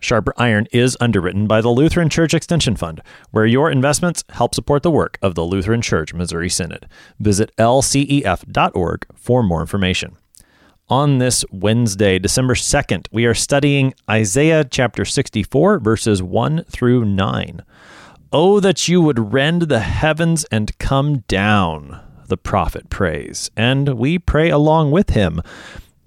[0.00, 4.82] Sharper Iron is underwritten by the Lutheran Church Extension Fund, where your investments help support
[4.82, 6.88] the work of the Lutheran Church Missouri Synod.
[7.18, 10.16] Visit lcef.org for more information.
[10.88, 17.62] On this Wednesday, December 2nd, we are studying Isaiah chapter 64, verses 1 through 9.
[18.32, 24.18] Oh, that you would rend the heavens and come down, the prophet prays, and we
[24.18, 25.42] pray along with him.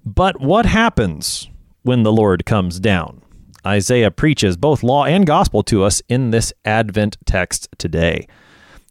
[0.06, 1.50] But what happens
[1.84, 3.23] when the Lord comes down?
[3.66, 8.28] Isaiah preaches both law and gospel to us in this Advent text today.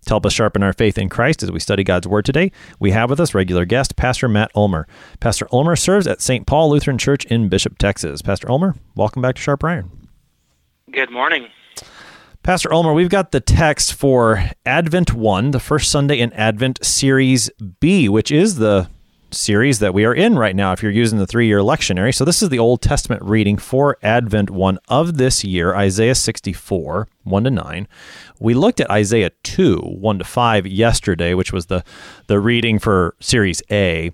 [0.07, 2.91] To help us sharpen our faith in Christ as we study God's Word today, we
[2.91, 4.89] have with us regular guest, Pastor Matt Ulmer.
[5.21, 6.47] Pastor Ulmer serves at St.
[6.47, 8.23] Paul Lutheran Church in Bishop, Texas.
[8.23, 10.09] Pastor Ulmer, welcome back to Sharp Iron.
[10.91, 11.49] Good morning.
[12.43, 17.51] Pastor Ulmer, we've got the text for Advent 1, the first Sunday in Advent Series
[17.79, 18.89] B, which is the
[19.33, 22.15] series that we are in right now if you're using the three year lectionary.
[22.15, 27.09] So, this is the Old Testament reading for Advent 1 of this year, Isaiah 64,
[27.25, 27.89] 1 to 9.
[28.39, 31.85] We looked at Isaiah 2, 1 to 5 yesterday, which was the,
[32.27, 34.13] the reading for Series A.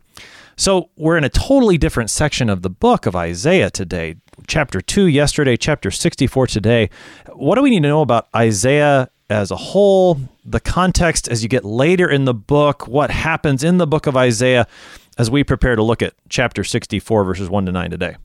[0.57, 4.17] So, we're in a totally different section of the book of Isaiah today.
[4.47, 6.91] Chapter 2 yesterday, chapter 64 today.
[7.33, 11.49] What do we need to know about Isaiah as a whole, the context as you
[11.49, 14.67] get later in the book, what happens in the book of Isaiah,
[15.19, 18.17] as we prepare to look at chapter 64 verses 1 to 9 today?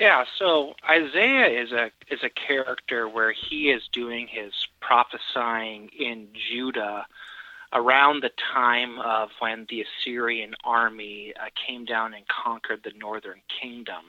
[0.00, 6.28] Yeah, so Isaiah is a is a character where he is doing his prophesying in
[6.50, 7.06] Judah
[7.74, 13.42] around the time of when the Assyrian army uh, came down and conquered the northern
[13.60, 14.04] kingdom.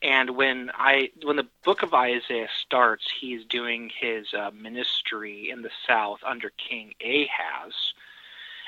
[0.00, 5.60] And when I when the book of Isaiah starts, he's doing his uh, ministry in
[5.60, 7.74] the south under King Ahaz,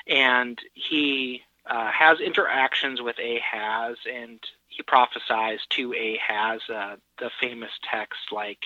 [0.07, 7.71] and he uh, has interactions with Ahaz, and he prophesies to Ahaz uh, the famous
[7.91, 8.61] text like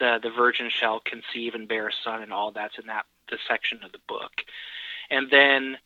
[0.00, 3.38] the the virgin shall conceive and bear a son, and all that's in that the
[3.48, 4.32] section of the book.
[5.10, 5.78] And then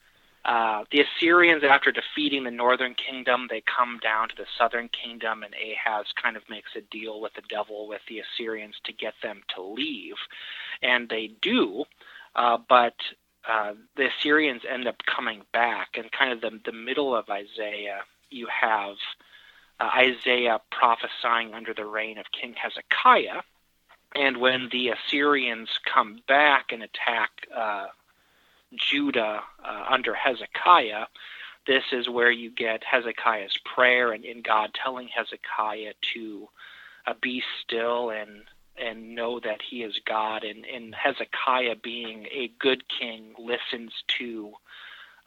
[0.44, 5.42] uh, the Assyrians, after defeating the northern kingdom, they come down to the southern kingdom,
[5.42, 9.14] and Ahaz kind of makes a deal with the devil, with the Assyrians, to get
[9.22, 10.14] them to leave.
[10.82, 11.84] And they do,
[12.34, 12.94] uh, but
[13.46, 18.00] uh, the Assyrians end up coming back, and kind of the, the middle of Isaiah,
[18.30, 18.96] you have
[19.80, 23.42] uh, Isaiah prophesying under the reign of King Hezekiah.
[24.14, 27.86] And when the Assyrians come back and attack uh,
[28.74, 31.06] Judah uh, under Hezekiah,
[31.66, 36.48] this is where you get Hezekiah's prayer and in God telling Hezekiah to
[37.06, 38.44] uh, be still and
[38.82, 40.44] and know that he is God.
[40.44, 44.52] And, and Hezekiah, being a good king, listens to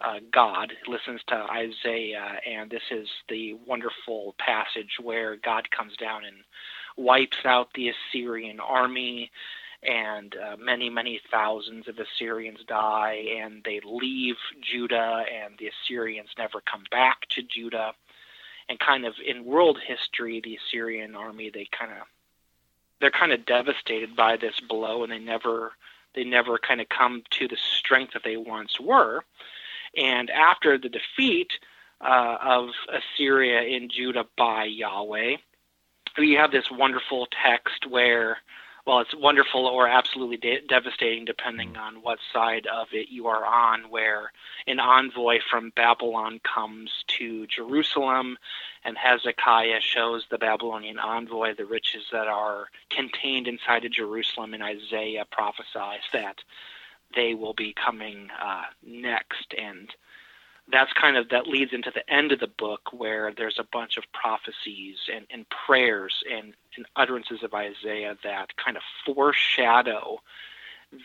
[0.04, 6.26] uh, God, listens to Isaiah, and this is the wonderful passage where God comes down
[6.26, 6.38] and
[6.98, 9.32] wipes out the Assyrian army,
[9.84, 16.30] and uh, many, many thousands of Assyrians die, and they leave Judah, and the Assyrians
[16.38, 17.94] never come back to Judah.
[18.70, 22.08] And kind of in world history, the Assyrian army, they kind of
[23.02, 25.74] they're kind of devastated by this blow, and they never
[26.14, 29.24] they never kind of come to the strength that they once were.
[29.98, 31.52] And after the defeat
[32.02, 35.38] uh, of Assyria in Judah by Yahweh,
[36.18, 38.38] we have this wonderful text where
[38.86, 43.46] well, it's wonderful or absolutely de- devastating depending on what side of it you are
[43.46, 44.32] on, where
[44.68, 48.38] an envoy from Babylon comes to Jerusalem,
[48.84, 54.64] and Hezekiah shows the Babylonian envoy the riches that are contained inside of Jerusalem, and
[54.64, 56.38] Isaiah prophesies that
[57.16, 59.54] they will be coming uh, next.
[59.58, 59.90] And
[60.72, 63.98] that's kind of that leads into the end of the book where there's a bunch
[63.98, 70.20] of prophecies and, and prayers and, and utterances of Isaiah that kind of foreshadow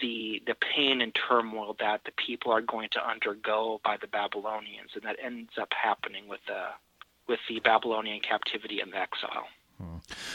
[0.00, 4.90] the the pain and turmoil that the people are going to undergo by the Babylonians,
[4.94, 6.66] and that ends up happening with the
[7.28, 9.46] with the Babylonian captivity and exile.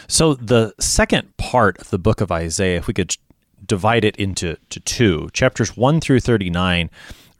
[0.07, 3.15] So the second part of the book of Isaiah, if we could
[3.65, 6.89] divide it into to two chapters one through thirty nine,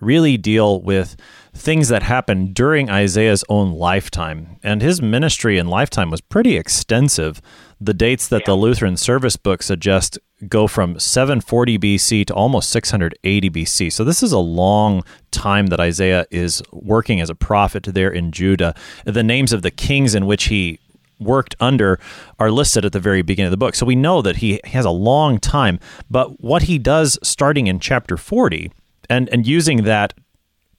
[0.01, 1.15] really deal with
[1.53, 4.57] things that happened during Isaiah's own lifetime.
[4.63, 7.42] And his ministry and lifetime was pretty extensive.
[7.80, 8.48] The dates that yeah.
[8.48, 10.18] the Lutheran service book suggest
[10.48, 13.92] go from 740 BC to almost 680 BC.
[13.92, 18.31] So this is a long time that Isaiah is working as a prophet there in
[18.31, 18.74] Judah.
[19.06, 20.80] The names of the kings in which he
[21.19, 22.00] worked under
[22.39, 23.75] are listed at the very beginning of the book.
[23.75, 25.80] So we know that he has a long time.
[26.09, 28.71] But what he does starting in chapter 40
[29.12, 30.13] and, and using that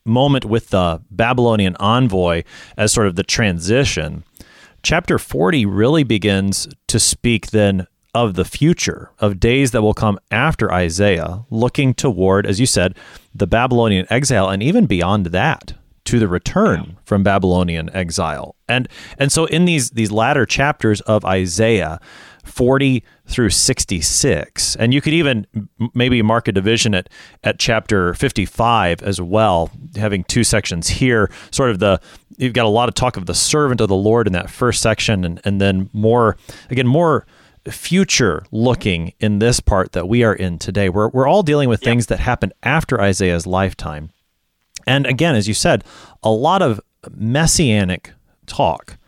[0.05, 2.43] moment with the Babylonian envoy
[2.77, 4.25] as sort of the transition,
[4.83, 10.19] chapter 40 really begins to speak then of the future, of days that will come
[10.31, 12.97] after Isaiah, looking toward, as you said,
[13.35, 15.75] the Babylonian exile and even beyond that
[16.05, 16.95] to the return yeah.
[17.05, 18.57] from Babylonian exile.
[18.69, 18.89] And
[19.19, 22.01] and so in these these latter chapters of Isaiah
[22.45, 25.47] 40 through 66 and you could even
[25.95, 27.09] maybe mark a division at
[27.45, 32.01] at chapter 55 as well having two sections here sort of the
[32.37, 34.83] you've got a lot of talk of the servant of the Lord in that first
[34.83, 36.37] section and and then more
[36.69, 37.27] again more
[37.71, 40.89] future looking in this part that we are in today.
[40.89, 44.11] We're, we're all dealing with things that happened after Isaiah's lifetime.
[44.87, 45.85] And again, as you said,
[46.23, 46.81] a lot of
[47.11, 48.13] messianic
[48.47, 48.99] talk.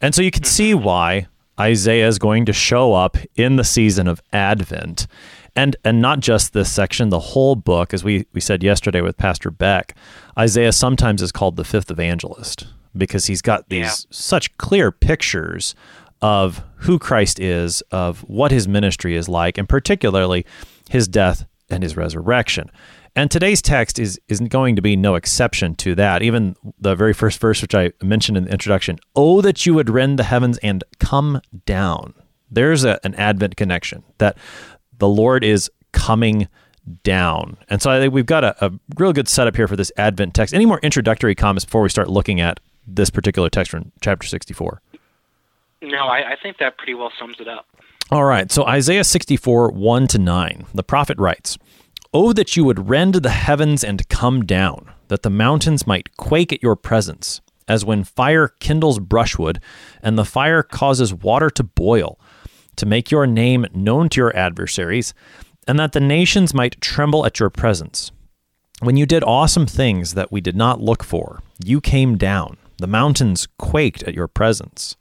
[0.00, 0.84] And so you can see mm-hmm.
[0.84, 1.26] why
[1.58, 5.06] Isaiah is going to show up in the season of Advent.
[5.56, 9.16] And and not just this section, the whole book, as we, we said yesterday with
[9.16, 9.96] Pastor Beck,
[10.36, 12.66] Isaiah sometimes is called the fifth evangelist
[12.96, 13.92] because he's got these yeah.
[14.10, 15.74] such clear pictures
[16.20, 20.44] of who Christ is, of what his ministry is like, and particularly
[20.88, 22.70] his death and his resurrection.
[23.16, 26.22] And today's text is isn't going to be no exception to that.
[26.22, 29.88] Even the very first verse, which I mentioned in the introduction, "Oh that you would
[29.88, 32.14] rend the heavens and come down."
[32.50, 34.36] There's a, an Advent connection that
[34.98, 36.48] the Lord is coming
[37.02, 37.56] down.
[37.68, 40.34] And so I think we've got a, a real good setup here for this Advent
[40.34, 40.54] text.
[40.54, 44.82] Any more introductory comments before we start looking at this particular text from chapter 64?
[45.82, 47.66] No, I, I think that pretty well sums it up.
[48.10, 48.50] All right.
[48.52, 51.58] So Isaiah 64, 1 to 9, the prophet writes,
[52.16, 56.52] Oh, that you would rend the heavens and come down, that the mountains might quake
[56.52, 59.60] at your presence, as when fire kindles brushwood,
[60.00, 62.20] and the fire causes water to boil,
[62.76, 65.12] to make your name known to your adversaries,
[65.66, 68.12] and that the nations might tremble at your presence.
[68.78, 72.58] When you did awesome things that we did not look for, you came down.
[72.78, 74.94] The mountains quaked at your presence.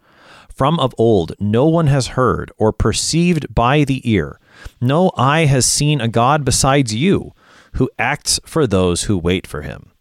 [0.52, 4.40] From of old, no one has heard or perceived by the ear.
[4.82, 7.34] No eye has seen a God besides you,
[7.74, 9.92] who acts for those who wait for him.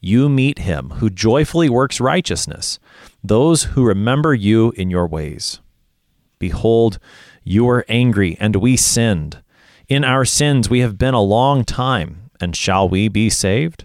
[0.00, 2.78] You meet him who joyfully works righteousness,
[3.22, 5.60] those who remember you in your ways.
[6.38, 6.98] Behold,
[7.44, 9.42] you are angry, and we sinned.
[9.88, 13.84] In our sins we have been a long time, and shall we be saved?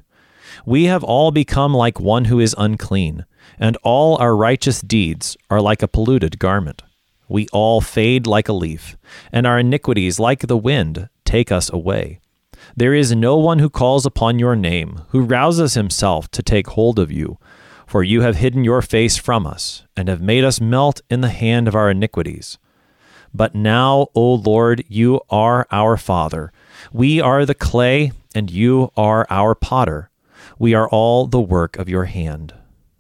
[0.66, 3.26] We have all become like one who is unclean
[3.60, 6.84] and all our righteous deeds are like a polluted garment.
[7.28, 8.98] We all fade like a leaf,
[9.32, 12.20] and our iniquities, like the wind, take us away.
[12.76, 17.00] There is no one who calls upon your name, who rouses himself to take hold
[17.00, 17.38] of you.
[17.88, 21.30] For you have hidden your face from us, and have made us melt in the
[21.30, 22.58] hand of our iniquities.
[23.34, 26.52] But now, O Lord, you are our Father.
[26.92, 30.10] We are the clay, and you are our potter.
[30.58, 32.54] We are all the work of your hand.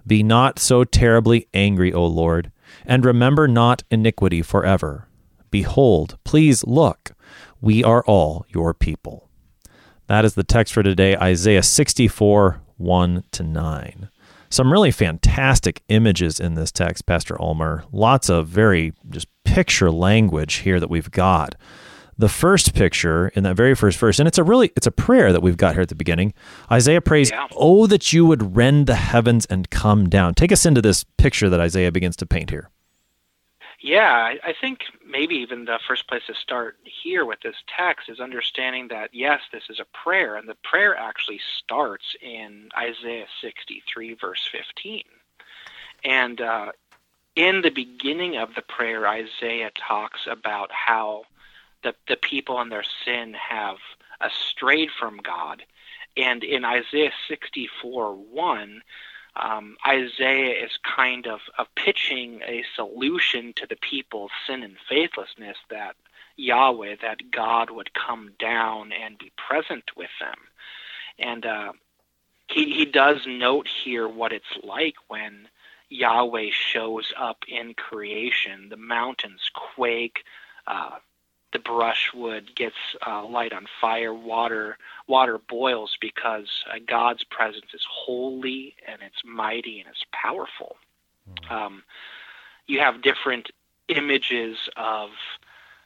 [0.05, 2.51] Be not so terribly angry, O Lord,
[2.85, 5.07] and remember not iniquity forever.
[5.51, 7.13] Behold, please look,
[7.61, 9.29] we are all your people.
[10.07, 14.09] That is the text for today, Isaiah 64, 1 to 9.
[14.49, 17.83] Some really fantastic images in this text, Pastor Ulmer.
[17.91, 21.55] Lots of very just picture language here that we've got
[22.17, 25.31] the first picture in that very first verse and it's a really it's a prayer
[25.31, 26.33] that we've got here at the beginning.
[26.71, 27.47] Isaiah prays yeah.
[27.55, 30.33] oh that you would rend the heavens and come down.
[30.33, 32.69] Take us into this picture that isaiah begins to paint here.
[33.81, 38.19] Yeah i think maybe even the first place to start here with this text is
[38.19, 44.15] understanding that yes this is a prayer and the prayer actually starts in isaiah 63
[44.15, 45.03] verse 15
[46.03, 46.71] and uh,
[47.35, 51.23] in the beginning of the prayer isaiah talks about how
[51.85, 53.77] the, the people and their sin have
[54.49, 55.63] strayed from God.
[56.17, 58.81] And in Isaiah 64 1,
[59.35, 65.57] um, Isaiah is kind of, of pitching a solution to the people's sin and faithlessness
[65.69, 65.95] that
[66.37, 70.37] Yahweh, that God would come down and be present with them.
[71.19, 71.73] And uh,
[72.47, 75.49] he, he does note here what it's like when
[75.89, 78.69] Yahweh shows up in creation.
[78.69, 80.23] The mountains quake,
[80.65, 80.97] uh,
[81.55, 82.75] the brushwood gets
[83.07, 89.23] uh, light on fire, water water boils because uh, God's presence is holy and it's
[89.23, 90.75] mighty and it's powerful.
[91.29, 91.53] Mm-hmm.
[91.53, 91.83] Um,
[92.67, 93.51] you have different
[93.87, 95.11] images of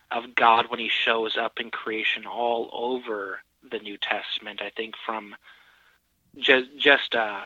[0.09, 4.63] of God when He shows up in creation all over the New Testament.
[4.63, 5.35] I think from
[6.39, 7.41] just just uh,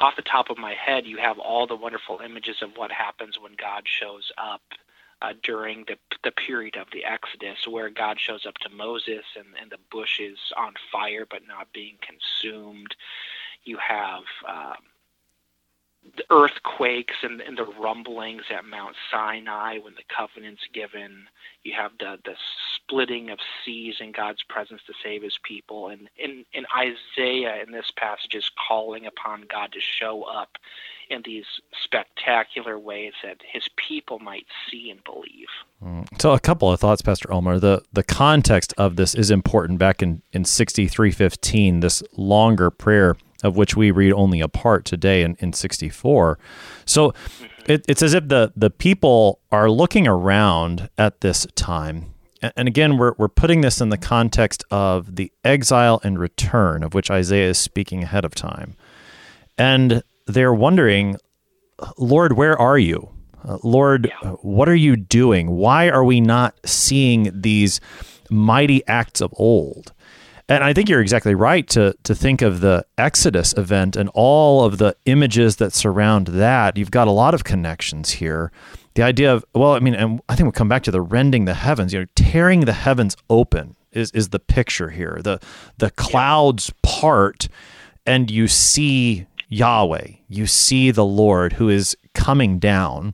[0.00, 3.38] off the top of my head, you have all the wonderful images of what happens
[3.38, 4.62] when God shows up
[5.22, 9.46] uh, during the the period of the Exodus, where God shows up to Moses and,
[9.60, 12.94] and the bush is on fire but not being consumed.
[13.64, 14.76] You have um,
[16.16, 21.26] the earthquakes and, and the rumblings at Mount Sinai when the covenant's given.
[21.64, 22.34] You have the, the
[22.74, 25.88] splitting of seas in God's presence to save his people.
[25.88, 30.58] And in, in Isaiah, in this passage, is calling upon God to show up
[31.10, 31.46] in these
[31.82, 35.48] spectacular ways that his people might see and believe.
[35.82, 36.06] Mm.
[36.20, 37.58] So, a couple of thoughts, Pastor Ulmer.
[37.58, 39.78] The the context of this is important.
[39.78, 44.48] Back in in sixty three fifteen, this longer prayer of which we read only a
[44.48, 46.38] part today in, in 64.
[46.84, 47.12] So
[47.66, 52.14] it, it's as if the, the people are looking around at this time.
[52.56, 56.94] And again, we're, we're putting this in the context of the exile and return, of
[56.94, 58.76] which Isaiah is speaking ahead of time.
[59.56, 61.16] And they're wondering,
[61.96, 63.10] Lord, where are you?
[63.44, 64.10] Uh, Lord,
[64.42, 65.50] what are you doing?
[65.50, 67.80] Why are we not seeing these
[68.30, 69.92] mighty acts of old?
[70.48, 74.64] And I think you're exactly right to to think of the Exodus event and all
[74.64, 76.76] of the images that surround that.
[76.78, 78.50] You've got a lot of connections here.
[78.94, 81.44] The idea of well, I mean, and I think we'll come back to the rending
[81.44, 81.92] the heavens.
[81.92, 85.20] You know, tearing the heavens open is is the picture here.
[85.22, 85.38] The
[85.76, 87.48] the clouds part,
[88.06, 90.12] and you see Yahweh.
[90.28, 93.12] You see the Lord who is coming down.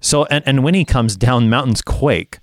[0.00, 2.38] So and and when he comes down, mountains quake.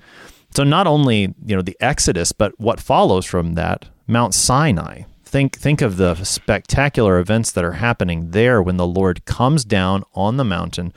[0.55, 5.03] So not only you know the Exodus, but what follows from that Mount Sinai.
[5.23, 10.03] Think think of the spectacular events that are happening there when the Lord comes down
[10.15, 10.91] on the mountain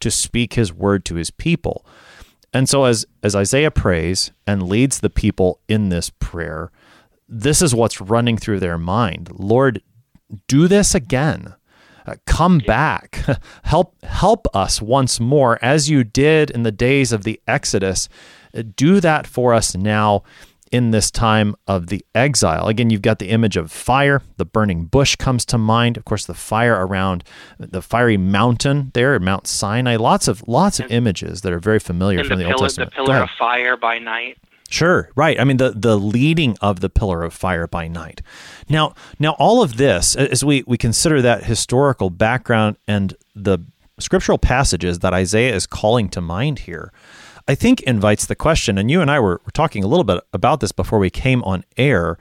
[0.00, 1.86] to speak his word to his people.
[2.52, 6.72] And so as as Isaiah prays and leads the people in this prayer,
[7.28, 9.30] this is what's running through their mind.
[9.38, 9.80] Lord,
[10.48, 11.54] do this again.
[12.04, 13.24] Uh, come back.
[13.62, 18.08] help help us once more as you did in the days of the Exodus.
[18.52, 20.24] Uh, do that for us now
[20.72, 22.68] in this time of the exile.
[22.68, 24.22] Again, you've got the image of fire.
[24.36, 25.96] The burning bush comes to mind.
[25.96, 27.24] Of course, the fire around
[27.58, 29.96] the fiery mountain there, Mount Sinai.
[29.96, 32.90] Lots of lots of images that are very familiar from the, the pillar, Old Testament.
[32.90, 34.38] The pillar of fire by night.
[34.68, 35.38] Sure, right.
[35.38, 38.20] I mean the the leading of the pillar of fire by night.
[38.68, 43.60] Now, now all of this as we we consider that historical background and the
[43.98, 46.92] scriptural passages that Isaiah is calling to mind here
[47.48, 50.22] I think invites the question, and you and I were, were talking a little bit
[50.32, 52.18] about this before we came on air.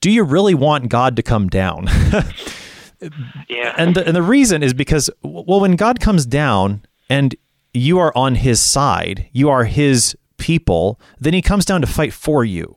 [0.00, 1.88] Do you really want God to come down?
[3.48, 3.74] yeah.
[3.76, 7.34] And the, and the reason is because, well, when God comes down and
[7.74, 12.12] you are on his side, you are his people, then he comes down to fight
[12.12, 12.76] for you.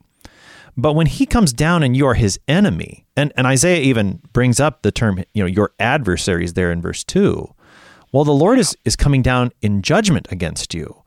[0.76, 4.60] But when he comes down and you are his enemy, and, and Isaiah even brings
[4.60, 7.54] up the term, you know, your adversaries there in verse 2.
[8.12, 11.04] Well, the Lord is, is coming down in judgment against you.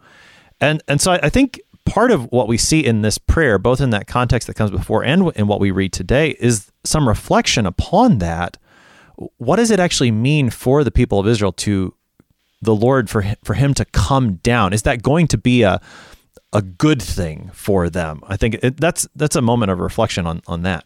[0.60, 3.80] And and so I, I think part of what we see in this prayer, both
[3.80, 7.66] in that context that comes before and in what we read today, is some reflection
[7.66, 8.56] upon that.
[9.38, 11.94] What does it actually mean for the people of Israel to
[12.62, 14.72] the Lord for for Him to come down?
[14.72, 15.80] Is that going to be a
[16.52, 18.22] a good thing for them?
[18.26, 20.84] I think it, that's that's a moment of reflection on on that.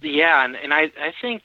[0.00, 1.44] Yeah, and, and I I think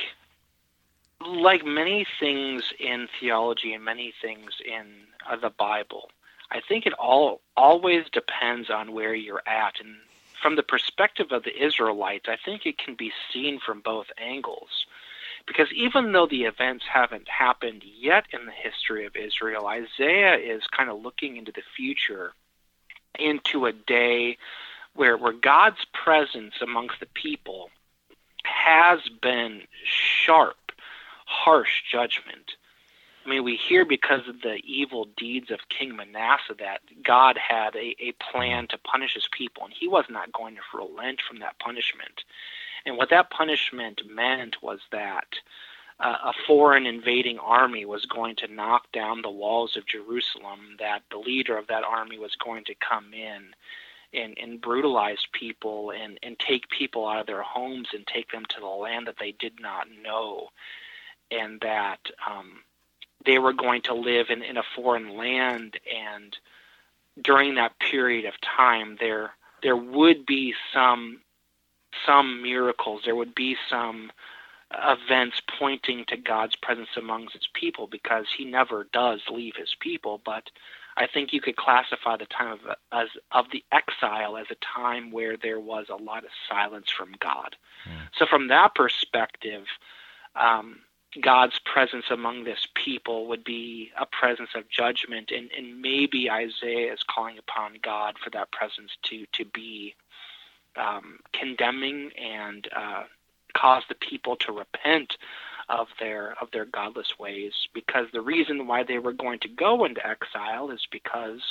[1.25, 4.85] like many things in theology and many things in
[5.29, 6.09] uh, the Bible,
[6.51, 9.79] I think it all always depends on where you're at.
[9.79, 9.95] And
[10.41, 14.85] from the perspective of the Israelites, I think it can be seen from both angles.
[15.45, 20.63] Because even though the events haven't happened yet in the history of Israel, Isaiah is
[20.75, 22.33] kind of looking into the future,
[23.17, 24.37] into a day
[24.93, 27.69] where, where God's presence amongst the people
[28.43, 30.71] has been sharp,
[31.25, 32.51] harsh judgment.
[33.25, 37.75] I mean, we hear because of the evil deeds of King Manasseh that God had
[37.75, 41.39] a, a plan to punish his people, and he was not going to relent from
[41.39, 42.23] that punishment.
[42.85, 45.27] And what that punishment meant was that
[45.99, 51.01] uh, a foreign invading army was going to knock down the walls of Jerusalem, that
[51.11, 53.53] the leader of that army was going to come in
[54.13, 58.45] and, and brutalize people and, and take people out of their homes and take them
[58.49, 60.47] to the land that they did not know.
[61.31, 62.61] And that um,
[63.25, 66.37] they were going to live in, in a foreign land and
[67.21, 71.19] during that period of time there there would be some
[72.05, 74.11] some miracles there would be some
[74.71, 80.21] events pointing to God's presence amongst his people because he never does leave his people
[80.23, 80.49] but
[80.99, 85.11] I think you could classify the time of as of the exile as a time
[85.11, 87.55] where there was a lot of silence from God.
[87.87, 88.09] Mm.
[88.17, 89.65] So from that perspective,
[90.35, 90.79] um,
[91.21, 96.93] God's presence among this people would be a presence of judgment, and, and maybe Isaiah
[96.93, 99.95] is calling upon God for that presence to to be
[100.75, 103.03] um, condemning and uh,
[103.57, 105.17] cause the people to repent
[105.67, 107.53] of their of their godless ways.
[107.73, 111.41] Because the reason why they were going to go into exile is because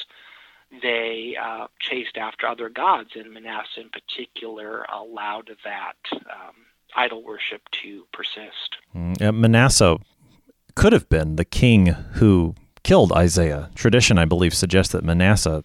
[0.82, 6.54] they uh, chased after other gods and Manasseh in particular allowed that um,
[6.96, 8.76] idol worship to persist.
[8.94, 9.98] Mm, Manasseh
[10.74, 13.70] could have been the king who killed Isaiah.
[13.74, 15.62] Tradition, I believe, suggests that Manasseh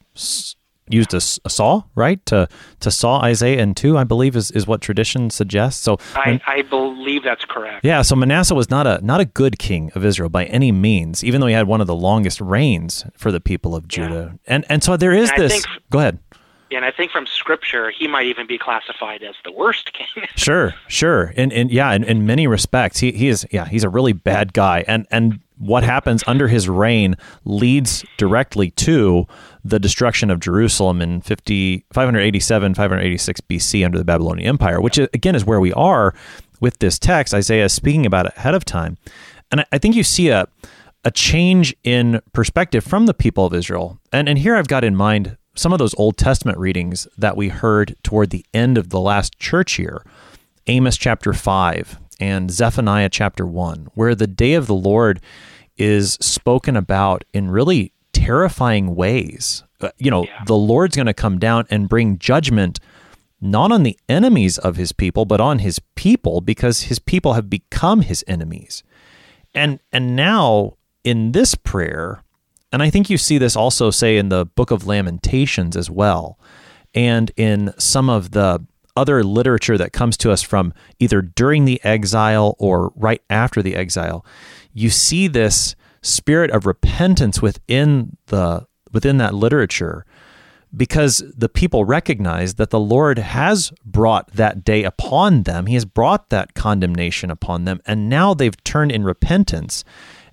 [0.89, 2.47] used a, a, saw, right, to
[2.81, 3.97] to saw Isaiah in two.
[3.97, 5.81] I believe is, is what tradition suggests.
[5.81, 7.85] So I, I believe that's correct.
[7.85, 8.01] Yeah.
[8.01, 11.41] So Manasseh was not a not a good king of Israel by any means, even
[11.41, 14.33] though he had one of the longest reigns for the people of Judah.
[14.33, 14.53] Yeah.
[14.53, 15.53] And and so there is and this.
[15.53, 16.19] Think, go ahead.
[16.75, 20.25] And I think from scripture, he might even be classified as the worst king.
[20.35, 23.89] sure, sure, and and yeah, in, in many respects, he he is yeah he's a
[23.89, 27.15] really bad guy, and and what happens under his reign
[27.45, 29.25] leads directly to
[29.63, 35.07] the destruction of Jerusalem in 50, 587, 586 BC under the Babylonian Empire, which uh,
[35.13, 36.13] again is where we are
[36.59, 37.33] with this text.
[37.33, 38.97] Isaiah is speaking about it ahead of time.
[39.51, 40.47] And I think you see a,
[41.05, 43.99] a change in perspective from the people of Israel.
[44.11, 47.49] And, and here I've got in mind some of those Old Testament readings that we
[47.49, 50.03] heard toward the end of the last church year
[50.67, 55.19] Amos chapter 5 and Zephaniah chapter 1, where the day of the Lord
[55.77, 59.63] is spoken about in really terrifying ways.
[59.81, 60.43] Uh, you know, yeah.
[60.45, 62.79] the Lord's going to come down and bring judgment
[63.41, 67.49] not on the enemies of his people, but on his people because his people have
[67.49, 68.83] become his enemies.
[69.53, 72.23] And and now in this prayer,
[72.73, 76.39] and I think you see this also say in the book of Lamentations as well,
[76.95, 81.79] and in some of the other literature that comes to us from either during the
[81.83, 84.25] exile or right after the exile,
[84.73, 90.05] you see this spirit of repentance within the within that literature
[90.75, 95.67] because the people recognize that the Lord has brought that day upon them.
[95.67, 99.83] He has brought that condemnation upon them and now they've turned in repentance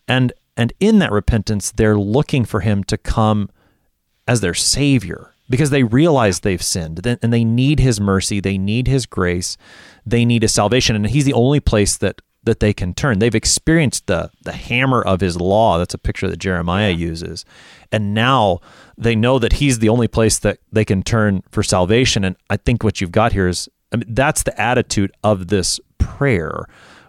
[0.08, 3.48] and and in that repentance they're looking for him to come
[4.28, 8.86] as their savior because they realize they've sinned and they need his mercy, they need
[8.86, 9.56] his grace,
[10.06, 13.18] they need his salvation and he's the only place that that they can turn.
[13.18, 15.78] They've experienced the the hammer of his law.
[15.78, 17.44] That's a picture that Jeremiah uses.
[17.92, 18.60] And now
[18.96, 22.24] they know that he's the only place that they can turn for salvation.
[22.24, 25.80] And I think what you've got here is I mean, that's the attitude of this
[25.98, 26.66] prayer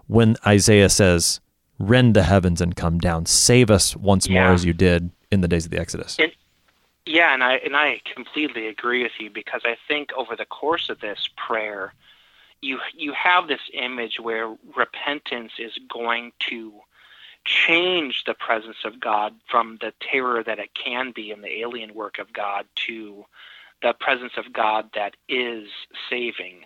[0.08, 1.40] when Isaiah says,
[1.82, 3.26] Rend the heavens and come down.
[3.26, 4.44] Save us once yeah.
[4.44, 6.18] more as you did in the days of the Exodus.
[6.20, 6.32] And,
[7.06, 10.90] yeah, and I and I completely agree with you because I think over the course
[10.90, 11.94] of this prayer,
[12.62, 16.74] you you have this image where repentance is going to
[17.44, 21.96] change the presence of God from the terror that it can be in the alien
[21.96, 23.26] work of God to
[23.82, 25.68] the presence of God that is
[26.10, 26.66] saving.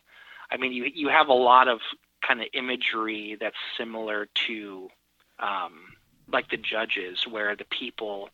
[0.51, 1.79] I mean, you you have a lot of
[2.21, 4.89] kind of imagery that's similar to
[5.39, 5.95] um,
[6.31, 8.29] like the judges, where the people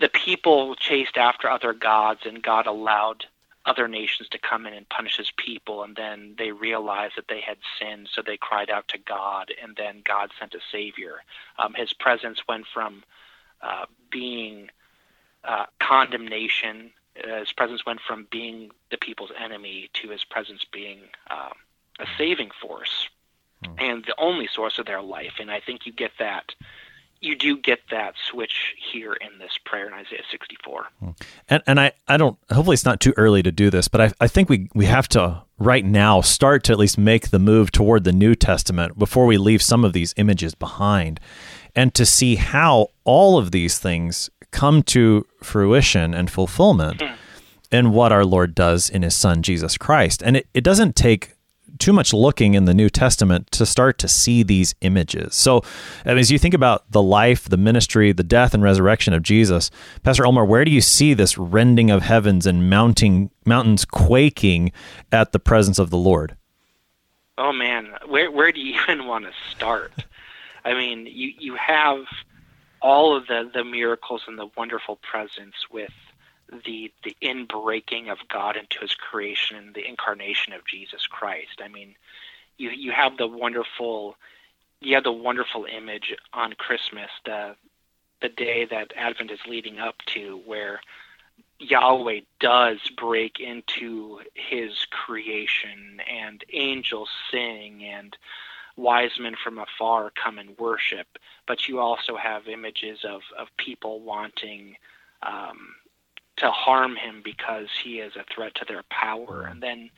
[0.00, 3.24] the people chased after other gods, and God allowed
[3.66, 7.40] other nations to come in and punish his people, and then they realized that they
[7.40, 11.22] had sinned, so they cried out to God, and then God sent a savior.
[11.58, 13.02] Um, his presence went from
[13.60, 14.70] uh, being
[15.44, 21.00] uh, condemnation, uh, his presence went from being the people's enemy to his presence being
[21.30, 21.50] uh,
[21.98, 23.08] a saving force
[23.64, 23.72] hmm.
[23.78, 25.34] and the only source of their life.
[25.40, 26.54] And I think you get that
[27.20, 30.86] you do get that switch here in this prayer in Isaiah 64.
[31.00, 31.10] Hmm.
[31.48, 34.12] And, and I, I don't, hopefully it's not too early to do this, but I,
[34.20, 37.72] I think we, we have to right now start to at least make the move
[37.72, 41.18] toward the New Testament before we leave some of these images behind
[41.74, 47.14] and to see how all of these things come to fruition and fulfillment mm.
[47.72, 50.22] in what our Lord does in his son, Jesus Christ.
[50.22, 51.34] And it, it doesn't take
[51.78, 55.34] too much looking in the New Testament to start to see these images.
[55.34, 55.62] So,
[56.04, 59.70] as you think about the life, the ministry, the death and resurrection of Jesus,
[60.02, 64.72] Pastor Ulmer, where do you see this rending of heavens and mounting mountains quaking
[65.12, 66.36] at the presence of the Lord?
[67.36, 69.92] Oh man, where where do you even want to start?
[70.64, 72.04] I mean, you you have
[72.82, 75.92] all of the the miracles and the wonderful presence with
[76.64, 81.60] the the inbreaking of God into His creation the incarnation of Jesus Christ.
[81.62, 81.94] I mean,
[82.56, 84.16] you you have the wonderful
[84.80, 87.56] you have the wonderful image on Christmas the
[88.20, 90.80] the day that Advent is leading up to, where
[91.60, 98.16] Yahweh does break into his creation and angels sing and
[98.76, 101.06] wise men from afar come and worship,
[101.46, 104.76] but you also have images of, of people wanting
[105.22, 105.74] um,
[106.38, 109.46] to harm him because he is a threat to their power.
[109.50, 109.90] And then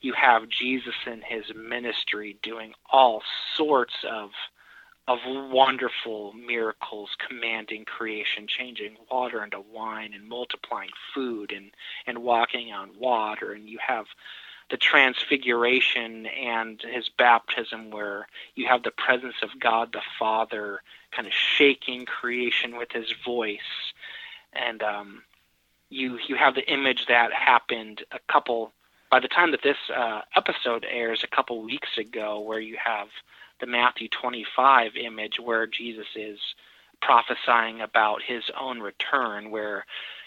[0.00, 3.22] you have Jesus in his ministry doing all
[3.56, 4.30] sorts of
[5.06, 11.72] of wonderful miracles commanding creation, changing water into wine and multiplying food and,
[12.06, 13.52] and walking on water.
[13.52, 14.06] And you have
[14.70, 20.80] the transfiguration and his baptism where you have the presence of God the Father
[21.12, 23.92] kind of shaking creation with his voice.
[24.54, 25.22] And um,
[25.94, 28.72] you, you have the image that happened a couple,
[29.10, 33.08] by the time that this uh, episode airs, a couple weeks ago, where you have–
[33.60, 36.38] the Matthew 25 image where Jesus is
[37.00, 39.84] prophesying about his own return, where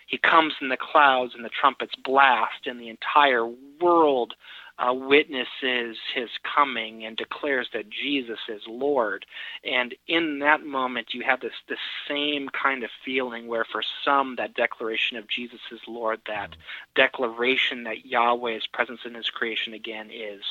[0.07, 3.45] he comes in the clouds and the trumpets blast, and the entire
[3.81, 4.33] world
[4.79, 9.25] uh, witnesses his coming and declares that Jesus is Lord.
[9.63, 14.35] And in that moment, you have this this same kind of feeling where, for some,
[14.35, 16.55] that declaration of Jesus is Lord, that
[16.95, 20.41] declaration that Yahweh's presence in His creation again is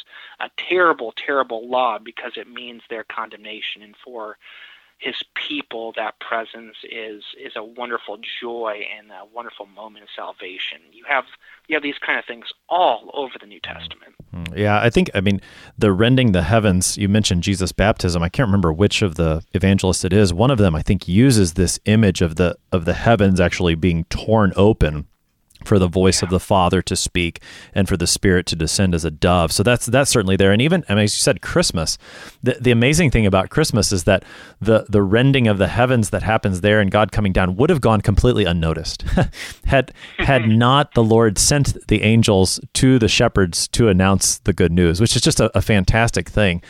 [0.40, 3.82] a terrible, terrible law because it means their condemnation.
[3.82, 4.36] And for
[4.98, 10.78] his people that presence is is a wonderful joy and a wonderful moment of salvation.
[10.92, 11.24] You have
[11.68, 14.14] you have these kind of things all over the new testament.
[14.34, 15.40] Mm, yeah i think i mean
[15.76, 18.22] the rending the heavens you mentioned jesus baptism.
[18.22, 20.32] I can't remember which of the evangelists it is.
[20.32, 24.04] One of them i think uses this image of the of the heavens actually being
[24.04, 25.06] torn open
[25.66, 26.26] for the voice yeah.
[26.26, 27.40] of the Father to speak
[27.74, 29.52] and for the Spirit to descend as a dove.
[29.52, 30.52] So that's that's certainly there.
[30.52, 31.98] And even I mean, as you said, Christmas.
[32.42, 34.24] The, the amazing thing about Christmas is that
[34.60, 37.80] the the rending of the heavens that happens there and God coming down would have
[37.80, 39.02] gone completely unnoticed
[39.64, 44.72] had had not the Lord sent the angels to the shepherds to announce the good
[44.72, 46.62] news, which is just a, a fantastic thing.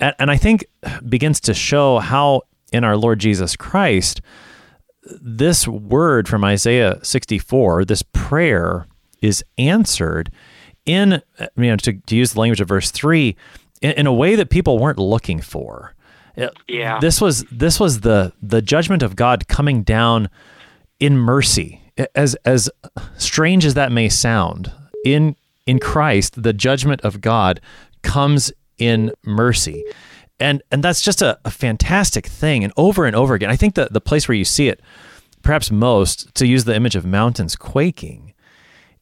[0.00, 0.66] And, and I think
[1.08, 4.20] begins to show how in our Lord Jesus Christ
[5.20, 8.86] this word from Isaiah 64, this prayer
[9.20, 10.30] is answered
[10.86, 11.22] in,
[11.56, 13.36] you know, to, to use the language of verse 3,
[13.80, 15.94] in, in, a way that people weren't looking for.
[16.36, 16.98] Uh, yeah.
[17.00, 20.30] This was this was the the judgment of God coming down
[21.00, 21.82] in mercy.
[22.14, 22.70] As as
[23.16, 24.72] strange as that may sound,
[25.04, 27.60] in in Christ, the judgment of God
[28.02, 29.84] comes in mercy
[30.40, 32.64] and and that's just a, a fantastic thing.
[32.64, 34.80] And over and over again i think the, the place where you see it
[35.42, 38.34] perhaps most to use the image of mountains quaking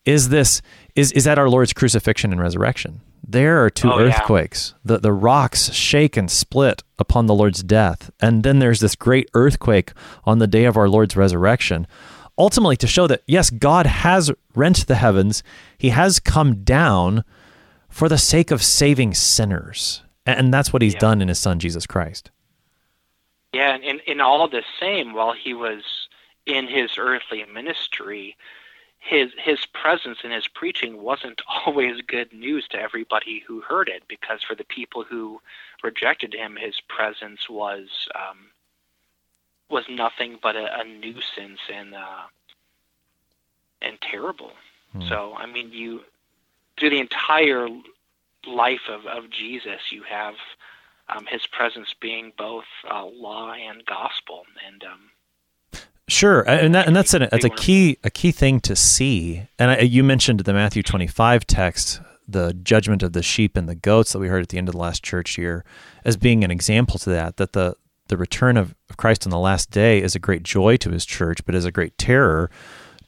[0.05, 0.63] is this
[0.95, 3.01] is is at our lord's crucifixion and resurrection.
[3.29, 4.73] There are two oh, earthquakes.
[4.73, 4.95] Yeah.
[4.95, 8.11] the the rocks shake and split upon the lord's death.
[8.21, 9.93] And then there's this great earthquake
[10.25, 11.87] on the day of our lord's resurrection
[12.39, 15.43] ultimately to show that yes god has rent the heavens.
[15.77, 17.25] He has come down
[17.89, 21.01] for the sake of saving sinners and that's what he's yeah.
[21.01, 22.31] done in his son Jesus Christ.
[23.53, 25.83] Yeah, and in, in all the same, while he was
[26.45, 28.37] in his earthly ministry,
[28.99, 34.03] his his presence and his preaching wasn't always good news to everybody who heard it,
[34.09, 35.41] because for the people who
[35.83, 38.49] rejected him, his presence was um,
[39.71, 42.25] was nothing but a, a nuisance and uh,
[43.81, 44.53] and terrible.
[44.93, 45.09] Hmm.
[45.09, 46.01] So I mean, you
[46.79, 47.69] through the entire
[48.47, 50.35] life of, of Jesus, you have
[51.09, 56.97] um, his presence being both uh, law and gospel, and um, sure, and that, and
[56.97, 59.43] that's a that's a key a key thing to see.
[59.59, 63.69] And I, you mentioned the Matthew twenty five text, the judgment of the sheep and
[63.69, 65.65] the goats that we heard at the end of the last church year,
[66.05, 67.37] as being an example to that.
[67.37, 67.77] That the
[68.09, 71.05] the return of, of Christ on the last day is a great joy to his
[71.05, 72.51] church, but is a great terror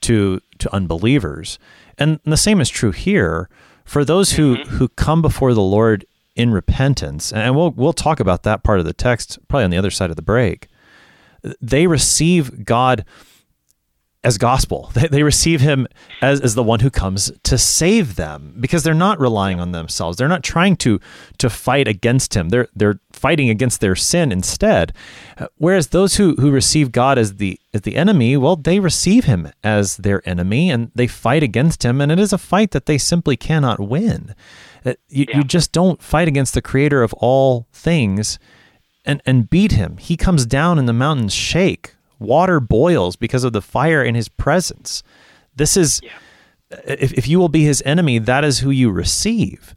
[0.03, 1.59] to to unbelievers.
[1.98, 3.48] And the same is true here
[3.88, 4.77] for those who mm-hmm.
[4.77, 6.05] who come before the Lord
[6.37, 9.79] in repentance, and we'll we'll talk about that part of the text probably on the
[9.79, 10.68] other side of the break.
[11.61, 13.05] They receive God
[14.24, 14.90] as gospel.
[14.98, 15.87] They, they receive him
[16.20, 20.16] as, as the one who comes to save them because they're not relying on themselves.
[20.16, 20.98] They're not trying to
[21.38, 22.48] to fight against him.
[22.48, 24.92] They're they're fighting against their sin instead.
[25.57, 29.52] Whereas those who, who receive God as the as the enemy, well, they receive him
[29.62, 32.98] as their enemy and they fight against him, and it is a fight that they
[32.98, 34.35] simply cannot win.
[34.85, 35.37] Uh, you, yeah.
[35.38, 38.38] you just don't fight against the creator of all things
[39.04, 39.96] and, and beat him.
[39.98, 44.28] He comes down and the mountains shake Water boils because of the fire in his
[44.28, 45.02] presence.
[45.57, 46.11] This is, yeah.
[46.85, 49.74] if, if you will be his enemy, that is who you receive.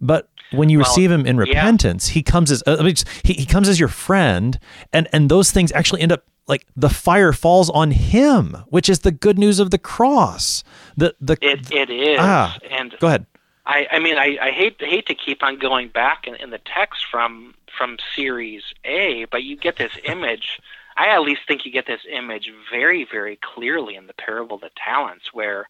[0.00, 2.14] But when you well, receive him in repentance, yeah.
[2.14, 2.82] he comes as uh,
[3.22, 4.58] he, he comes as your friend,
[4.92, 9.00] and and those things actually end up like the fire falls on him, which is
[9.00, 10.64] the good news of the cross.
[10.96, 12.18] The the it, it is.
[12.20, 13.26] Ah, and go ahead.
[13.66, 16.58] I, I mean, I, I hate hate to keep on going back in, in the
[16.58, 20.60] text from from series A, but you get this image.
[21.00, 24.60] I at least think you get this image very, very clearly in the parable of
[24.60, 25.66] the talents, where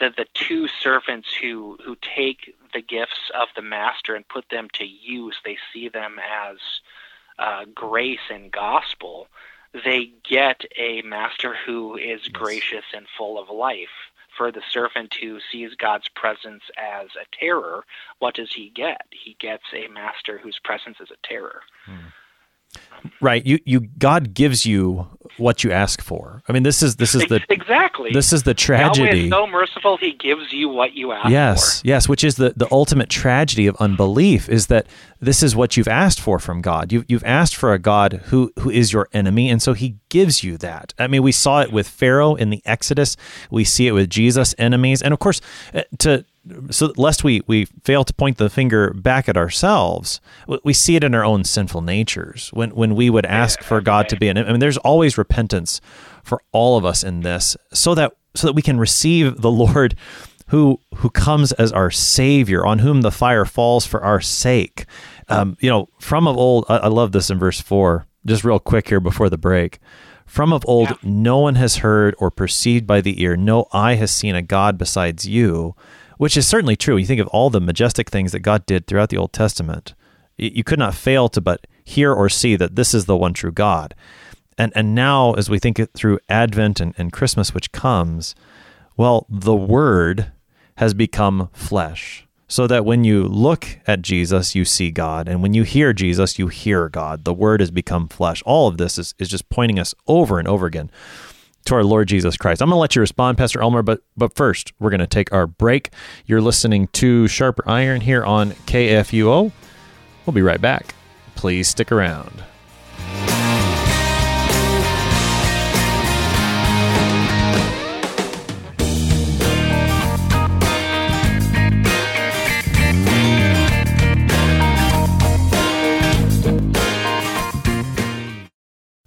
[0.00, 4.66] the the two servants who who take the gifts of the master and put them
[4.72, 6.56] to use, they see them as
[7.38, 9.28] uh, grace and gospel.
[9.84, 12.28] They get a master who is yes.
[12.32, 13.96] gracious and full of life.
[14.36, 17.84] For the servant who sees God's presence as a terror,
[18.18, 19.06] what does he get?
[19.10, 21.62] He gets a master whose presence is a terror.
[21.86, 22.08] Hmm.
[23.20, 23.44] Right.
[23.46, 26.42] You you God gives you what you ask for.
[26.48, 28.10] I mean this is this is the Exactly.
[28.12, 29.06] This is the tragedy.
[29.06, 31.86] Yahweh is so merciful he gives you what you ask yes, for.
[31.86, 34.86] Yes, which is the, the ultimate tragedy of unbelief is that
[35.20, 36.92] this is what you've asked for from God.
[36.92, 40.44] You you've asked for a God who who is your enemy and so he gives
[40.44, 40.94] you that.
[40.98, 43.16] I mean we saw it with Pharaoh in the Exodus.
[43.50, 45.40] We see it with Jesus enemies and of course
[45.74, 46.24] uh, to
[46.70, 50.20] so lest we we fail to point the finger back at ourselves,
[50.62, 52.50] we see it in our own sinful natures.
[52.52, 55.80] When when we would ask for God to be in, I mean, there's always repentance
[56.22, 59.94] for all of us in this, so that so that we can receive the Lord
[60.48, 64.86] who who comes as our Savior, on whom the fire falls for our sake.
[65.28, 68.06] Um, you know, from of old, I, I, love this in verse four.
[68.24, 69.80] Just real quick here before the break.
[70.24, 70.96] From of old, yeah.
[71.02, 74.78] no one has heard or perceived by the ear, no eye has seen a God
[74.78, 75.74] besides you
[76.18, 76.96] which is certainly true.
[76.96, 79.94] You think of all the majestic things that God did throughout the Old Testament.
[80.36, 83.52] You could not fail to but hear or see that this is the one true
[83.52, 83.94] God.
[84.58, 88.34] And and now as we think it through Advent and, and Christmas which comes,
[88.96, 90.32] well, the word
[90.76, 92.26] has become flesh.
[92.48, 95.26] So that when you look at Jesus, you see God.
[95.26, 97.24] And when you hear Jesus, you hear God.
[97.24, 98.40] The word has become flesh.
[98.46, 100.88] All of this is, is just pointing us over and over again
[101.66, 102.62] to our Lord Jesus Christ.
[102.62, 105.32] I'm going to let you respond, Pastor Ulmer, but but first we're going to take
[105.32, 105.90] our break.
[106.24, 109.52] You're listening to Sharper Iron here on KFUO.
[110.24, 110.94] We'll be right back.
[111.34, 112.44] Please stick around.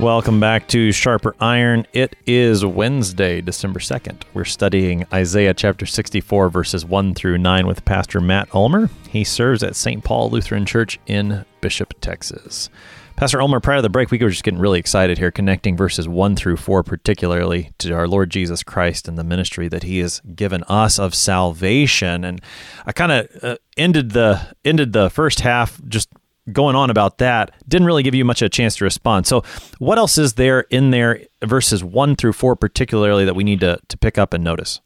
[0.00, 1.86] Welcome back to Sharper Iron.
[1.94, 4.24] It is Wednesday, December 2nd.
[4.34, 8.90] We're studying Isaiah chapter 64, verses 1 through 9 with Pastor Matt Ulmer.
[9.08, 10.04] He serves at St.
[10.04, 12.68] Paul Lutheran Church in Bishop, Texas.
[13.16, 16.06] Pastor Ulmer, prior to the break, we were just getting really excited here, connecting verses
[16.06, 20.20] 1 through 4, particularly to our Lord Jesus Christ and the ministry that he has
[20.34, 22.22] given us of salvation.
[22.22, 22.42] And
[22.84, 26.10] I kind of uh, ended the ended the first half just
[26.52, 29.26] going on about that didn't really give you much of a chance to respond.
[29.26, 29.42] So,
[29.78, 33.78] what else is there in there, verses one through four, particularly that we need to,
[33.88, 34.80] to pick up and notice?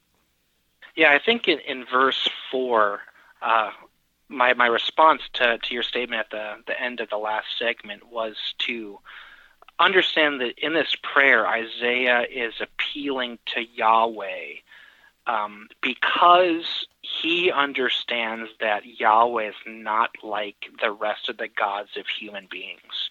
[0.97, 3.01] Yeah, I think in, in verse four,
[3.43, 3.71] uh,
[4.29, 8.11] my my response to, to your statement at the, the end of the last segment
[8.11, 8.99] was to
[9.79, 14.61] understand that in this prayer, Isaiah is appealing to Yahweh
[15.27, 22.07] um, because he understands that Yahweh is not like the rest of the gods of
[22.07, 23.11] human beings.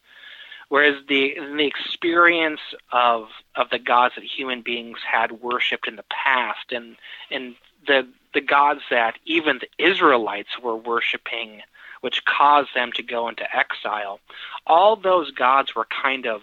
[0.70, 6.06] Whereas the the experience of of the gods that human beings had worshipped in the
[6.10, 6.96] past, and
[7.32, 7.56] and
[7.88, 11.62] the the gods that even the Israelites were worshiping,
[12.02, 14.20] which caused them to go into exile,
[14.68, 16.42] all those gods were kind of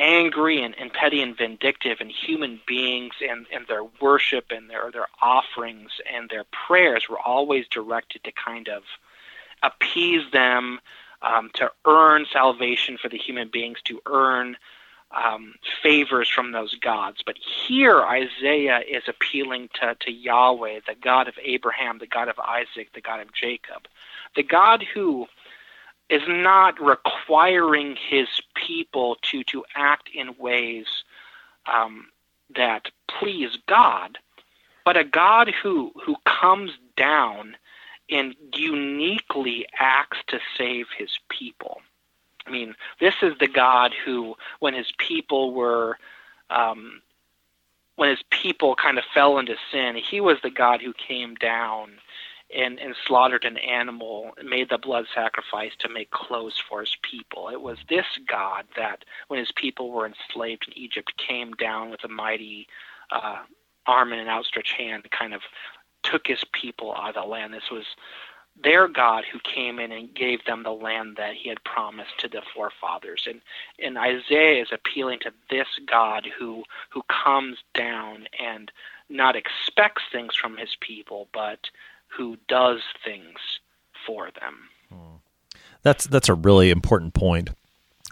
[0.00, 4.90] angry and, and petty and vindictive and human beings and, and their worship and their
[4.90, 8.82] their offerings and their prayers were always directed to kind of
[9.62, 10.80] appease them
[11.22, 14.56] um, to earn salvation for the human beings to earn
[15.12, 17.18] um, favors from those gods.
[17.24, 22.38] But here isaiah is appealing to, to yahweh the god of abraham the god of
[22.38, 23.86] isaac the god of jacob.
[24.34, 25.26] The god who
[26.10, 30.86] is not requiring his people to to act in ways
[31.72, 32.08] um,
[32.54, 34.18] that please God,
[34.84, 37.56] but a God who who comes down
[38.10, 41.80] and uniquely acts to save his people.
[42.46, 45.98] I mean, this is the God who, when his people were,
[46.48, 47.02] um,
[47.96, 51.92] when his people kind of fell into sin, he was the God who came down
[52.56, 57.48] and, and slaughtered an animal, made the blood sacrifice to make clothes for his people.
[57.48, 62.04] It was this God that, when his people were enslaved in Egypt, came down with
[62.04, 62.66] a mighty
[63.10, 63.38] uh,
[63.86, 65.42] arm and an outstretched hand, kind of
[66.02, 67.52] took his people out of the land.
[67.52, 67.84] This was
[68.62, 72.28] their God who came in and gave them the land that he had promised to
[72.28, 73.26] the forefathers.
[73.28, 73.40] And,
[73.82, 78.70] and Isaiah is appealing to this God who, who comes down and
[79.08, 81.70] not expects things from his people, but
[82.16, 83.38] who does things
[84.06, 84.70] for them.
[85.82, 87.50] That's that's a really important point.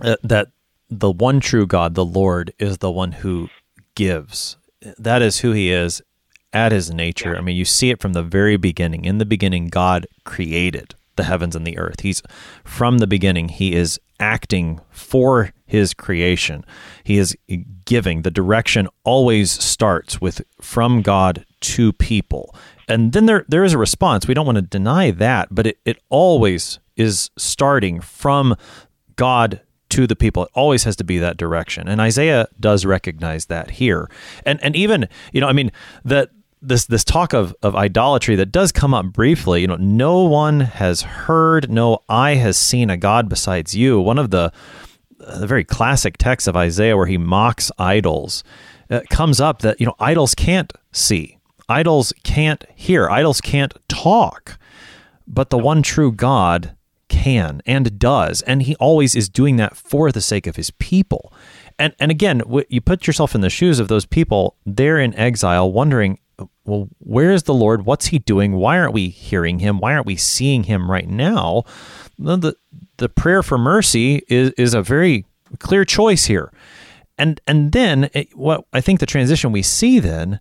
[0.01, 0.49] Uh, that
[0.89, 3.49] the one true God, the Lord, is the one who
[3.95, 4.57] gives.
[4.97, 6.01] That is who He is
[6.53, 7.33] at His nature.
[7.33, 7.39] Yeah.
[7.39, 9.05] I mean, you see it from the very beginning.
[9.05, 12.01] In the beginning, God created the heavens and the earth.
[12.01, 12.23] He's
[12.65, 13.49] from the beginning.
[13.49, 16.65] He is acting for His creation.
[17.05, 17.37] He is
[17.85, 18.23] giving.
[18.23, 22.55] The direction always starts with from God to people
[22.89, 24.27] and then there there is a response.
[24.27, 28.57] We don't want to deny that, but it, it always is starting from
[29.17, 30.45] God to the people.
[30.45, 31.89] It always has to be that direction.
[31.89, 34.11] And Isaiah does recognize that here.
[34.45, 35.73] And and even, you know, I mean,
[36.05, 40.25] that this this talk of, of idolatry that does come up briefly, you know, no
[40.25, 44.01] one has heard, no eye has seen a God besides you.
[44.01, 44.53] One of the
[45.19, 48.45] the very classic texts of Isaiah where he mocks idols
[48.89, 51.38] uh, comes up that, you know, idols can't see
[51.69, 54.59] Idols can't hear, idols can't talk,
[55.27, 56.77] but the one true God
[57.09, 61.33] can and does, and he always is doing that for the sake of his people.
[61.79, 64.57] And and again, you put yourself in the shoes of those people.
[64.67, 66.19] They're in exile, wondering,
[66.65, 67.85] well, where is the Lord?
[67.85, 68.53] What's he doing?
[68.57, 69.79] Why aren't we hearing him?
[69.79, 71.65] Why aren't we seeing him right now?
[72.19, 72.57] The
[72.97, 75.25] the prayer for mercy is is a very
[75.59, 76.53] clear choice here.
[77.17, 80.41] And and then it, what I think the transition we see then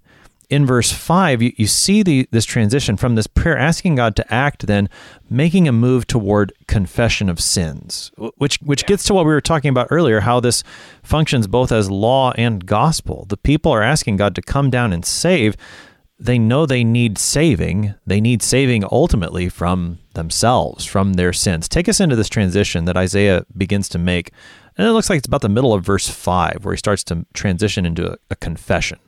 [0.50, 4.34] in verse 5 you, you see the, this transition from this prayer asking god to
[4.34, 4.90] act then
[5.30, 9.70] making a move toward confession of sins which which gets to what we were talking
[9.70, 10.64] about earlier how this
[11.04, 13.26] functions both as law and gospel.
[13.30, 15.56] The people are asking god to come down and save.
[16.20, 17.94] They know they need saving.
[18.06, 21.70] They need saving ultimately from themselves from their sins.
[21.70, 24.32] Take us into this transition that isaiah begins to make.
[24.78, 27.26] And it looks like it's about the middle of verse 5 where he starts to
[27.34, 29.00] transition into a, a confession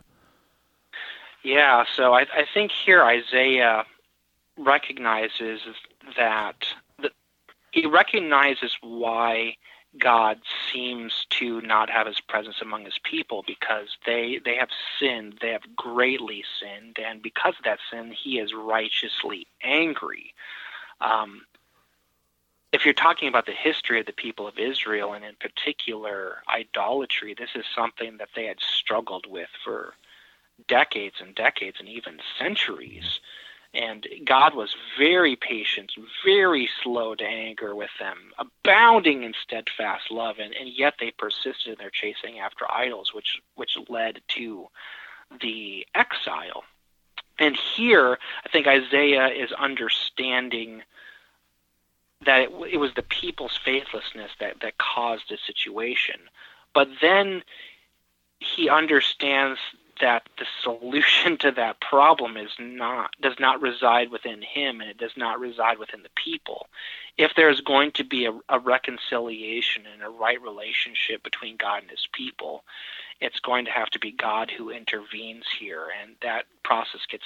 [1.44, 3.86] yeah, so I, I think here Isaiah
[4.58, 5.62] recognizes
[6.18, 6.66] that
[7.02, 7.12] the,
[7.72, 9.56] he recognizes why
[9.98, 10.40] God
[10.72, 15.50] seems to not have his presence among his people because they they have sinned, they
[15.52, 20.34] have greatly sinned, and because of that sin, he is righteously angry.
[21.02, 21.42] Um,
[22.72, 27.34] if you're talking about the history of the people of Israel and in particular idolatry,
[27.34, 29.96] this is something that they had struggled with for
[30.68, 33.20] decades and decades and even centuries.
[33.74, 35.92] And God was very patient,
[36.26, 41.74] very slow to anger with them, abounding in steadfast love, and, and yet they persisted
[41.74, 44.68] in their chasing after idols, which which led to
[45.40, 46.64] the exile.
[47.38, 50.82] And here, I think Isaiah is understanding
[52.26, 56.20] that it, it was the people's faithlessness that, that caused the situation.
[56.74, 57.44] But then
[58.40, 59.60] he understands
[60.02, 64.98] that the solution to that problem is not does not reside within him and it
[64.98, 66.68] does not reside within the people.
[67.18, 71.92] If there's going to be a, a, reconciliation and a right relationship between god and
[71.92, 72.64] his people
[73.22, 75.88] it's going to have to be god who intervenes here.
[76.02, 77.26] And that process gets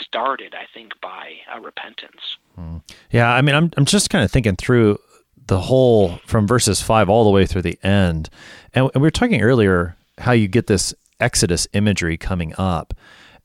[0.00, 2.38] started i think by a repentance.
[2.54, 2.78] Hmm.
[3.10, 4.98] yeah i mean i'm, I'm just kind of thinking through
[5.46, 8.30] the whole from verses 5 all the way through the end.
[8.72, 10.94] And we were talking earlier how you get this
[11.24, 12.92] Exodus imagery coming up.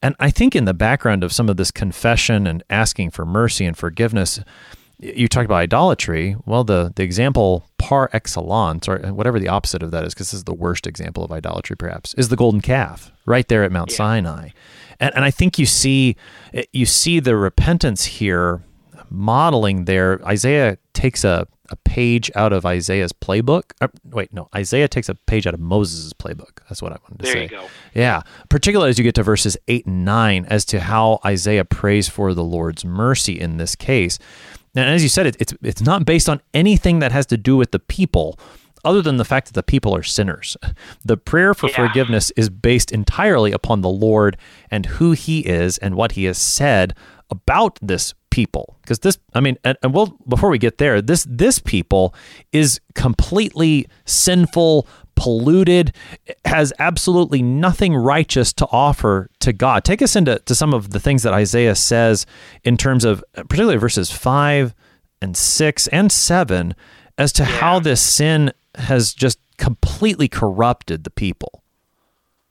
[0.02, 3.66] And I think in the background of some of this confession and asking for mercy
[3.66, 4.40] and forgiveness,
[5.00, 6.36] you talked about idolatry.
[6.46, 10.40] Well, the, the example par excellence, or whatever the opposite of that is, because this
[10.40, 13.92] is the worst example of idolatry, perhaps, is the golden calf right there at Mount
[13.92, 13.98] yeah.
[13.98, 14.50] Sinai.
[15.00, 16.18] And, and I think you see
[16.54, 18.62] eh, you see the repentance here
[19.10, 20.22] modeling there.
[20.26, 23.72] Isaiah takes a a page out of Isaiah's playbook.
[23.82, 26.60] Uh, wait, no, Isaiah takes a page out of Moses' playbook.
[26.68, 27.48] That's what I wanted to there say.
[27.48, 27.70] There you go.
[27.94, 32.10] Yeah, particularly as you get to verses 8 and 9 as to how Isaiah prays
[32.10, 34.20] for the Lord's mercy in this case.
[34.76, 37.58] And as you said, it, it's it's not based on anything that has to do
[37.58, 38.40] with the people,
[38.86, 40.56] other than the fact that the people are sinners.
[41.04, 41.88] The prayer for yeah.
[41.88, 44.38] forgiveness is based entirely upon the Lord
[44.70, 46.94] and who He is and what He has said
[47.30, 48.78] about this people.
[48.82, 52.14] Because this i mean and, and we'll before we get there this this people
[52.52, 55.94] is completely sinful polluted
[56.46, 59.84] has absolutely nothing righteous to offer to god.
[59.84, 62.26] Take us into to some of the things that isaiah says
[62.64, 64.74] in terms of particularly verses 5
[65.22, 66.76] and 6 and 7
[67.18, 67.50] as to yeah.
[67.50, 71.64] how this sin has just completely corrupted the people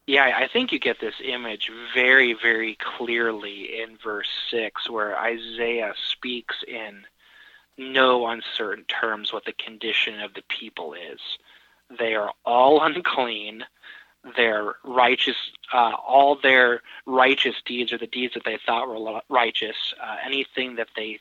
[0.08, 5.92] yeah, I think you get this image very, very clearly in verse 6, where Isaiah
[6.10, 7.02] speaks in
[7.76, 11.20] no uncertain terms what the condition of the people is.
[11.98, 13.66] They are all unclean.
[14.34, 15.36] Their righteous,
[15.74, 19.76] uh, all their righteous deeds are the deeds that they thought were righteous.
[20.02, 21.20] Uh, anything that they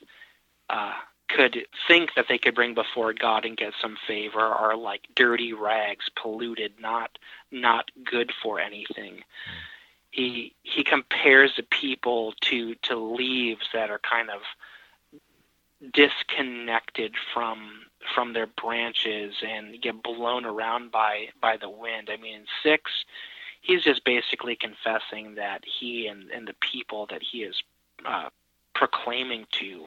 [0.70, 0.94] uh,
[1.30, 5.54] could think that they could bring before God and get some favor are like dirty
[5.54, 7.18] rags, polluted, not
[7.52, 9.24] not good for anything.
[10.12, 14.42] He he compares the people to to leaves that are kind of
[15.94, 22.10] disconnected from from their branches and get blown around by by the wind.
[22.12, 22.92] I mean, six,
[23.62, 27.62] he's just basically confessing that he and and the people that he is
[28.06, 28.30] uh,
[28.74, 29.86] proclaiming to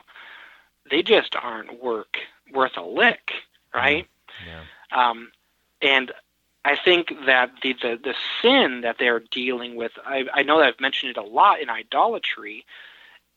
[0.88, 2.18] they just aren't work
[2.52, 3.32] worth a lick,
[3.74, 4.06] right?
[4.46, 4.62] Yeah.
[4.92, 5.30] Um,
[5.82, 6.12] and
[6.64, 10.68] I think that the, the the sin that they're dealing with, I, I know that
[10.68, 12.64] I've mentioned it a lot in idolatry.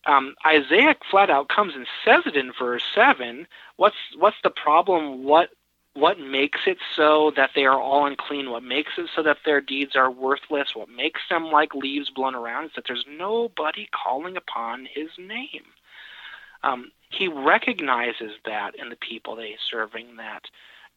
[0.05, 3.47] Um, Isaiah flat out comes and says it in verse seven.
[3.77, 5.23] What's what's the problem?
[5.23, 5.51] What
[5.93, 8.49] what makes it so that they are all unclean?
[8.49, 10.75] What makes it so that their deeds are worthless?
[10.75, 12.65] What makes them like leaves blown around?
[12.65, 15.63] Is that there's nobody calling upon His name.
[16.63, 20.45] Um, he recognizes that in the people that he's serving, that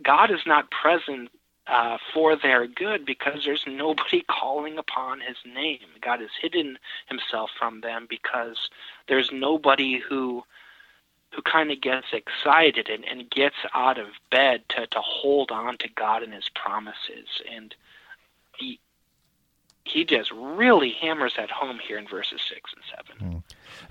[0.02, 1.30] God is not present
[1.66, 5.78] uh, for their good because there's nobody calling upon his name.
[6.00, 8.70] God has hidden himself from them because
[9.08, 10.42] there's nobody who
[11.32, 15.76] who kind of gets excited and, and gets out of bed to, to hold on
[15.78, 17.42] to God and his promises.
[17.52, 17.74] And
[18.56, 18.80] he,
[19.84, 23.42] he just really hammers that home here in verses 6 and 7.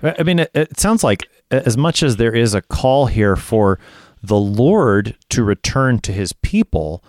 [0.02, 3.78] I mean, it, it sounds like as much as there is a call here for
[4.22, 7.02] the Lord to return to his people,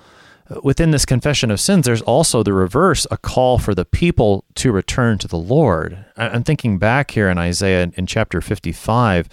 [0.50, 4.46] uh, within this confession of sins, there's also the reverse a call for the people
[4.56, 6.06] to return to the Lord.
[6.16, 9.28] I'm thinking back here in Isaiah in chapter 55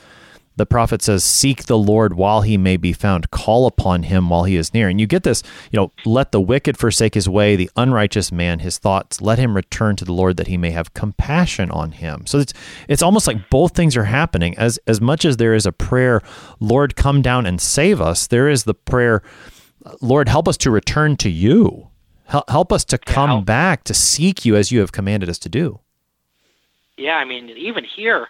[0.57, 4.45] the prophet says, Seek the Lord while he may be found, call upon him while
[4.45, 4.89] he is near.
[4.89, 5.43] And you get this,
[5.73, 9.57] you know, let the wicked forsake his way, the unrighteous man his thoughts, let him
[9.57, 12.27] return to the Lord that he may have compassion on him.
[12.27, 12.53] So it's
[12.89, 14.57] it's almost like both things are happening.
[14.57, 16.23] As as much as there is a prayer,
[16.61, 19.23] Lord, come down and save us, there is the prayer,
[20.01, 21.89] Lord, help us to return to you.
[22.27, 25.49] Help help us to come back to seek you as you have commanded us to
[25.49, 25.81] do.
[26.97, 28.29] Yeah, I mean, even here,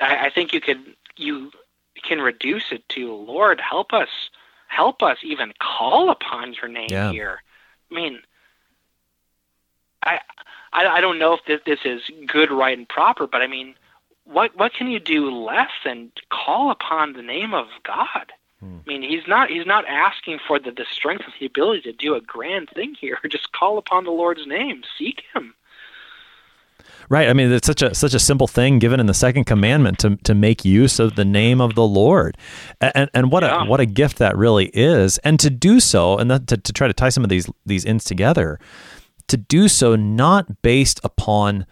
[0.00, 0.78] I, I think you could
[1.16, 1.50] you
[2.02, 4.08] can reduce it to, Lord, help us,
[4.68, 7.10] help us even call upon your name yeah.
[7.10, 7.42] here.
[7.90, 8.20] I mean,
[10.02, 10.20] I,
[10.72, 13.74] I, I don't know if this, this is good, right, and proper, but I mean,
[14.24, 18.32] what what can you do less than call upon the name of God?
[18.60, 18.78] Hmm.
[18.86, 21.92] I mean, he's not he's not asking for the, the strength and the ability to
[21.92, 23.18] do a grand thing here.
[23.28, 25.54] Just call upon the Lord's name, seek Him.
[27.08, 27.28] Right.
[27.28, 30.16] I mean, it's such a such a simple thing given in the second commandment to,
[30.16, 32.36] to make use of the name of the Lord,
[32.80, 33.64] and and what yeah.
[33.64, 36.86] a what a gift that really is, and to do so, and to, to try
[36.86, 38.58] to tie some of these these ends together,
[39.28, 41.66] to do so not based upon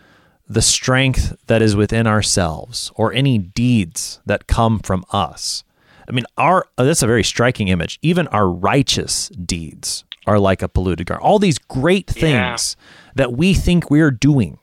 [0.48, 5.64] the strength that is within ourselves or any deeds that come from us.
[6.08, 7.98] I mean, our uh, that's a very striking image.
[8.02, 11.24] Even our righteous deeds are like a polluted garment.
[11.24, 13.12] All these great things yeah.
[13.14, 14.58] that we think we're doing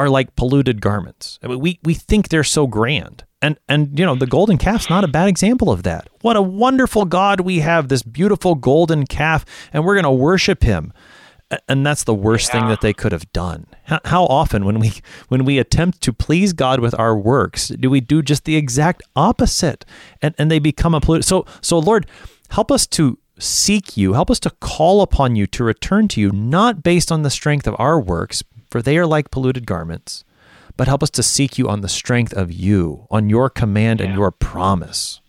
[0.00, 1.38] are like polluted garments.
[1.42, 3.24] I mean, we we think they're so grand.
[3.42, 6.08] And and you know, the golden calf's not a bad example of that.
[6.22, 10.62] What a wonderful God we have, this beautiful golden calf, and we're going to worship
[10.62, 10.92] him.
[11.68, 12.60] And that's the worst yeah.
[12.60, 13.66] thing that they could have done.
[14.04, 14.92] How often when we
[15.28, 19.02] when we attempt to please God with our works, do we do just the exact
[19.14, 19.84] opposite?
[20.22, 21.26] And and they become a polluted.
[21.26, 22.06] So so Lord,
[22.48, 26.30] help us to seek you, help us to call upon you to return to you,
[26.30, 30.24] not based on the strength of our works, for they are like polluted garments.
[30.76, 34.06] But help us to seek you on the strength of you, on your command yeah.
[34.06, 35.20] and your promise.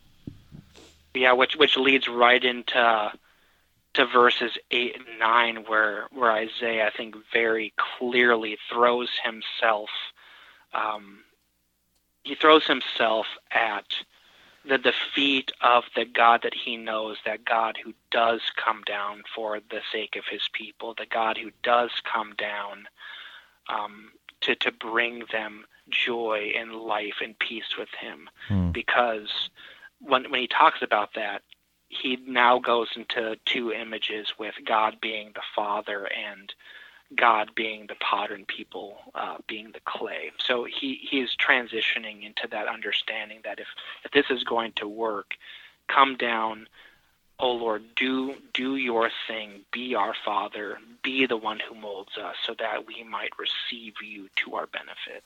[1.14, 3.12] Yeah, which which leads right into
[3.94, 9.89] to verses eight and nine, where where Isaiah, I think, very clearly throws himself.
[10.74, 11.20] Um,
[12.24, 13.86] he throws himself at
[14.64, 19.60] the defeat of the God that he knows, that God who does come down for
[19.60, 22.88] the sake of his people, the God who does come down
[23.72, 24.11] um,
[24.41, 28.72] to, to bring them joy and life and peace with him Hmm.
[28.72, 29.49] because
[29.99, 31.41] when when he talks about that
[31.89, 36.53] he now goes into two images with God being the father and
[37.15, 40.32] God being the potter and people uh, being the clay.
[40.38, 43.67] So he, he is transitioning into that understanding that if,
[44.05, 45.34] if this is going to work,
[45.89, 46.67] come down,
[47.42, 52.36] oh Lord, do do your thing, be our Father, be the one who molds us,
[52.46, 55.24] so that we might receive you to our benefit.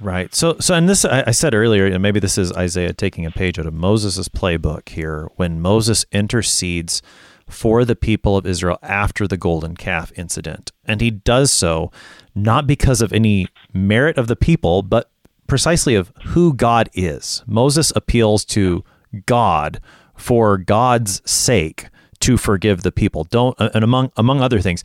[0.00, 0.32] Right.
[0.34, 3.32] So, so, and this, I, I said earlier, and maybe this is Isaiah taking a
[3.32, 7.02] page out of Moses' playbook here, when Moses intercedes
[7.48, 10.70] for the people of Israel after the golden calf incident.
[10.84, 11.90] And he does so
[12.34, 15.10] not because of any merit of the people, but
[15.46, 17.42] precisely of who God is.
[17.46, 18.84] Moses appeals to
[19.26, 19.80] God
[20.18, 21.88] for God's sake
[22.20, 23.24] to forgive the people.
[23.24, 24.84] Don't, uh, and among, among other things,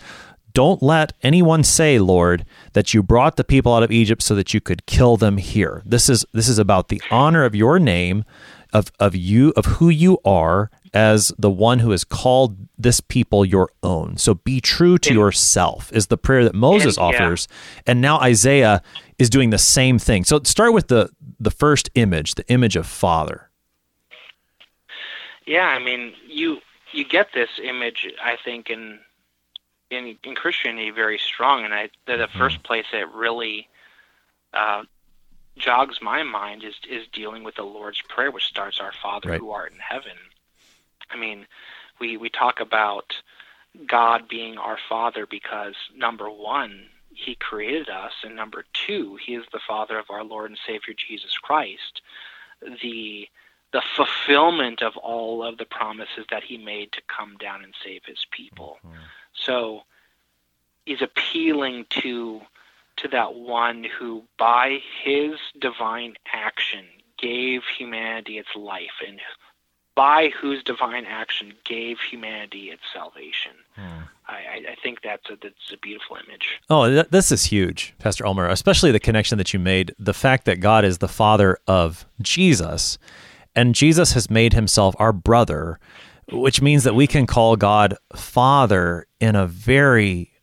[0.54, 4.54] don't let anyone say, Lord, that you brought the people out of Egypt so that
[4.54, 5.82] you could kill them here.
[5.84, 8.24] This is this is about the honor of your name,
[8.72, 13.44] of of you of who you are as the one who has called this people
[13.44, 14.16] your own.
[14.18, 17.24] So be true to And- yourself is the prayer that Moses And- yeah.
[17.24, 17.48] offers.
[17.88, 18.84] And now Isaiah
[19.18, 20.24] is doing the same thing.
[20.24, 21.10] So start with the
[21.40, 23.50] the first image, the image of Father.
[25.46, 26.60] Yeah, I mean, you
[26.92, 29.00] you get this image, I think, in
[29.90, 33.68] in, in Christianity very strong, and I the, the first place it really
[34.54, 34.84] uh,
[35.58, 39.40] jogs my mind is is dealing with the Lord's Prayer, which starts, "Our Father Right.
[39.40, 40.18] who art in heaven."
[41.10, 41.46] I mean,
[42.00, 43.14] we we talk about
[43.88, 49.46] God being our Father because number one, He created us, and number two, He is
[49.52, 52.02] the Father of our Lord and Savior Jesus Christ.
[52.82, 53.28] The
[53.74, 58.02] the fulfillment of all of the promises that he made to come down and save
[58.06, 58.78] his people.
[58.86, 58.98] Mm-hmm.
[59.34, 59.82] So
[60.86, 62.42] he's appealing to
[62.96, 66.86] to that one who by his divine action
[67.18, 69.20] gave humanity its life and
[69.96, 73.54] by whose divine action gave humanity its salvation.
[73.76, 74.04] Hmm.
[74.28, 76.60] I, I, I think that's a that's a beautiful image.
[76.70, 79.96] Oh, th- this is huge, Pastor Ulmer, especially the connection that you made.
[79.98, 82.98] The fact that God is the father of Jesus,
[83.56, 85.80] and Jesus has made himself our brother,
[86.32, 90.34] which means that we can call God Father in a very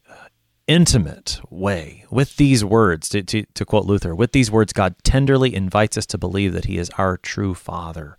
[0.66, 3.08] intimate way with these words.
[3.08, 6.66] To, to, to quote Luther, with these words, God tenderly invites us to believe that
[6.66, 8.16] he is our true Father.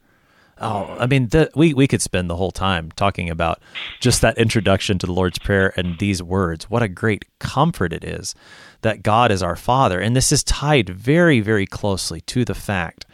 [0.60, 3.60] Oh, I mean, the, we we could spend the whole time talking about
[4.00, 6.70] just that introduction to the Lord's Prayer and these words.
[6.70, 8.36] What a great comfort it is
[8.82, 13.06] that God is our Father, and this is tied very, very closely to the fact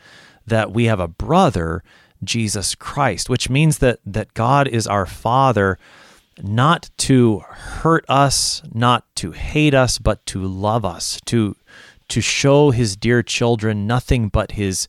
[0.48, 1.84] that we have a brother,
[2.24, 5.78] Jesus Christ, which means that that God is our Father,
[6.42, 11.56] not to hurt us, not to hate us, but to love us, to
[12.10, 14.88] to show His dear children nothing but His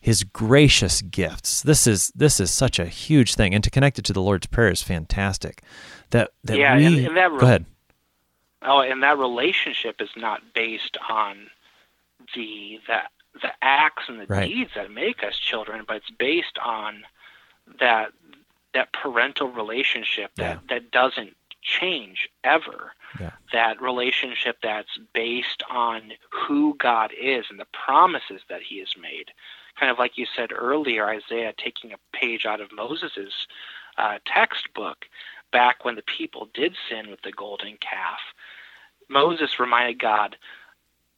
[0.00, 1.62] his gracious gifts.
[1.62, 4.46] This is this is such a huge thing, and to connect it to the Lord's
[4.46, 5.62] Prayer is fantastic.
[6.10, 7.64] That that Yeah, we and- and that re- go ahead.
[8.60, 11.48] Oh, and that relationship is not based on
[12.34, 13.00] the the
[13.40, 14.48] the acts and the Right.
[14.48, 17.04] deeds that make us children, but it's based on
[17.78, 18.12] that
[18.72, 20.60] that parental relationship that Yeah.
[20.68, 22.92] that doesn't change ever.
[23.20, 23.30] Yeah.
[23.52, 29.32] That relationship that's based on who God is and the promises that He has made.
[29.76, 33.46] Kind of like you said earlier, Isaiah taking a page out of Moses's
[33.96, 35.06] uh, textbook
[35.52, 38.20] back when the people did sin with the golden calf.
[39.08, 40.36] Moses reminded God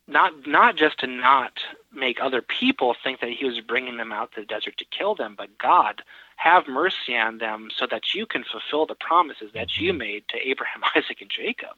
[0.08, 1.52] not not just to not
[1.92, 5.14] make other people think that he was bringing them out to the desert to kill
[5.14, 6.02] them, but God,
[6.36, 9.98] have mercy on them so that you can fulfill the promises that you mm-hmm.
[9.98, 11.76] made to Abraham, Isaac, and Jacob.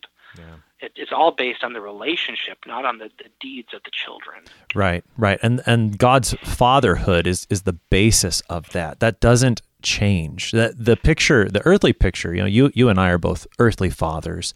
[0.81, 4.45] It, it's all based on the relationship, not on the, the deeds of the children.
[4.75, 9.01] Right, right, and and God's fatherhood is is the basis of that.
[9.01, 10.53] That doesn't change.
[10.53, 12.35] That the picture, the earthly picture.
[12.35, 14.55] You know, you you and I are both earthly fathers,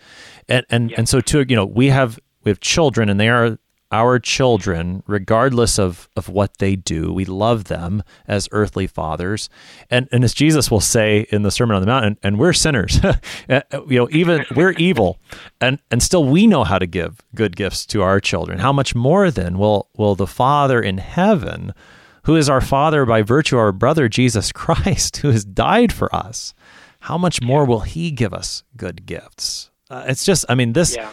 [0.48, 0.96] and and Yeah.
[0.98, 1.44] and so too.
[1.48, 3.58] You know, we have we have children, and they are
[3.92, 7.12] our children, regardless of of what they do.
[7.12, 9.50] We love them as earthly fathers,
[9.90, 12.54] and and as Jesus will say in the Sermon on the Mount, and, and we're
[12.54, 12.98] sinners.
[13.48, 15.18] Uh, you know, even we're evil,
[15.60, 18.58] and and still we know how to give good gifts to our children.
[18.60, 21.72] How much more then will will the Father in heaven,
[22.24, 26.14] who is our Father by virtue of our brother Jesus Christ, who has died for
[26.14, 26.54] us,
[27.00, 29.70] how much more will He give us good gifts?
[29.90, 31.10] Uh, it's just, I mean, this Yeah.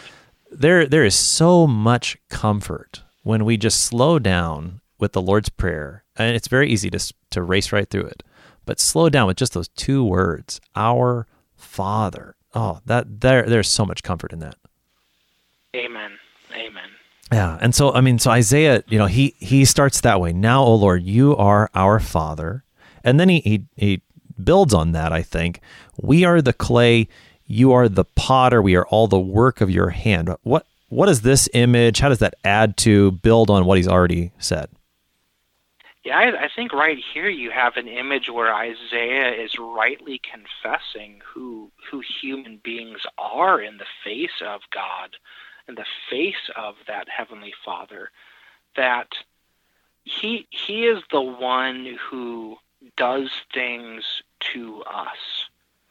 [0.50, 6.04] There there is so much comfort when we just slow down with the Lord's prayer,
[6.16, 8.22] and it's very easy to to race right through it.
[8.66, 11.26] But slow down with just those two words, "Our
[11.56, 14.56] Father." Oh, that there there's so much comfort in that.
[15.74, 16.12] Amen.
[16.52, 16.88] Amen.
[17.32, 20.32] Yeah, and so I mean, so Isaiah, you know, he he starts that way.
[20.32, 22.64] Now, O Lord, you are our Father,
[23.04, 24.02] and then he he, he
[24.42, 25.12] builds on that.
[25.12, 25.60] I think
[26.00, 27.06] we are the clay,
[27.50, 28.62] you are the potter.
[28.62, 30.34] We are all the work of your hand.
[30.42, 32.00] What what is this image?
[32.00, 34.68] How does that add to build on what he's already said?
[36.04, 41.20] Yeah, I, I think right here you have an image where Isaiah is rightly confessing
[41.24, 45.16] who who human beings are in the face of God
[45.68, 48.10] in the face of that heavenly Father,
[48.76, 49.08] that
[50.04, 52.56] he he is the one who
[52.96, 54.22] does things
[54.52, 55.39] to us,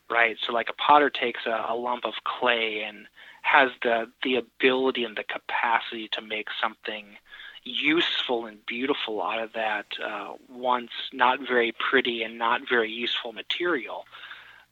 [0.10, 0.38] right?
[0.45, 3.07] So like a potter takes a, a lump of clay and
[3.41, 7.18] has the the ability and the capacity to make something
[7.64, 13.34] useful and beautiful out of that uh, once not very pretty and not very useful
[13.34, 14.05] material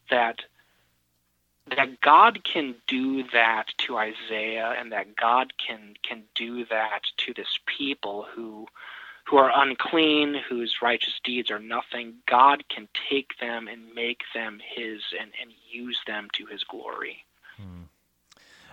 [0.09, 0.39] that
[1.75, 7.33] that God can do that to Isaiah and that God can can do that to
[7.33, 8.67] this people who
[9.27, 12.15] who are unclean, whose righteous deeds are nothing.
[12.27, 17.25] God can take them and make them his and, and use them to his glory.
[17.57, 17.83] Hmm.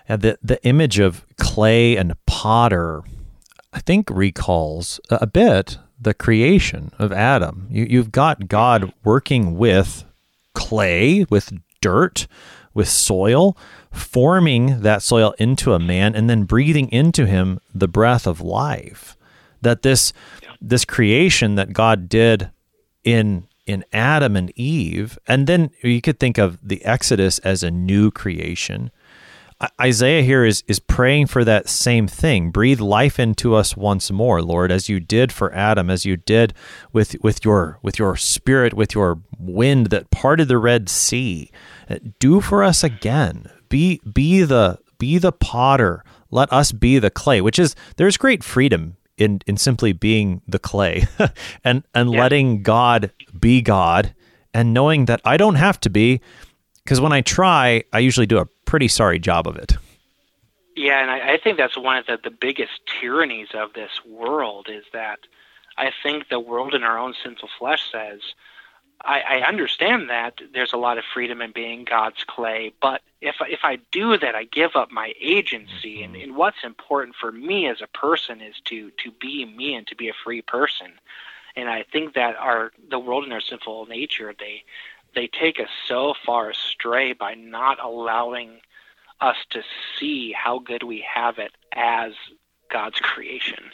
[0.09, 3.03] Yeah, the the image of clay and potter
[3.75, 7.67] I think recalls a bit the creation of Adam.
[7.71, 10.05] You, you've got God working with
[10.55, 12.29] clay, with dirt,
[12.73, 13.57] with soil,
[13.91, 19.17] forming that soil into a man and then breathing into him the breath of life.
[19.61, 20.13] That this
[20.69, 22.51] this creation that God did
[23.05, 27.71] in in Adam and Eve, and then you could think of the Exodus as a
[27.71, 28.91] new creation.
[29.81, 32.51] Isaiah here is is praying for that same thing.
[32.51, 36.53] Breathe life into us once more, Lord, as you did for Adam, as you did
[36.93, 41.51] with with your with your spirit, with your wind that parted the Red Sea.
[41.89, 43.47] Uh, do for us again.
[43.69, 46.05] Be be the be the potter.
[46.31, 50.59] Let us be the clay, which is there's great freedom in in simply being the
[50.59, 51.07] clay
[51.65, 52.21] and and yeah.
[52.21, 54.15] letting God be God
[54.53, 56.21] and knowing that I don't have to be
[56.85, 59.77] because when I try, I usually do a pretty sorry job of it.
[60.77, 64.69] Yeah, and I, I think that's one of the, the biggest tyrannies of this world
[64.69, 65.21] is that
[65.79, 68.21] I think the world in our own sinful flesh says,
[69.07, 73.37] I, I understand that there's a lot of freedom in being God's clay, but if
[73.43, 76.23] if I do that, I give up my agency, and, mm-hmm.
[76.23, 79.97] and what's important for me as a person is to to be me and to
[79.97, 80.93] be a free person.
[81.57, 84.65] And I think that our the world in our sinful nature they
[85.15, 88.61] they take us so far astray by not allowing
[89.21, 89.63] us to
[89.99, 92.13] see how good we have it as
[92.71, 93.71] God's creation.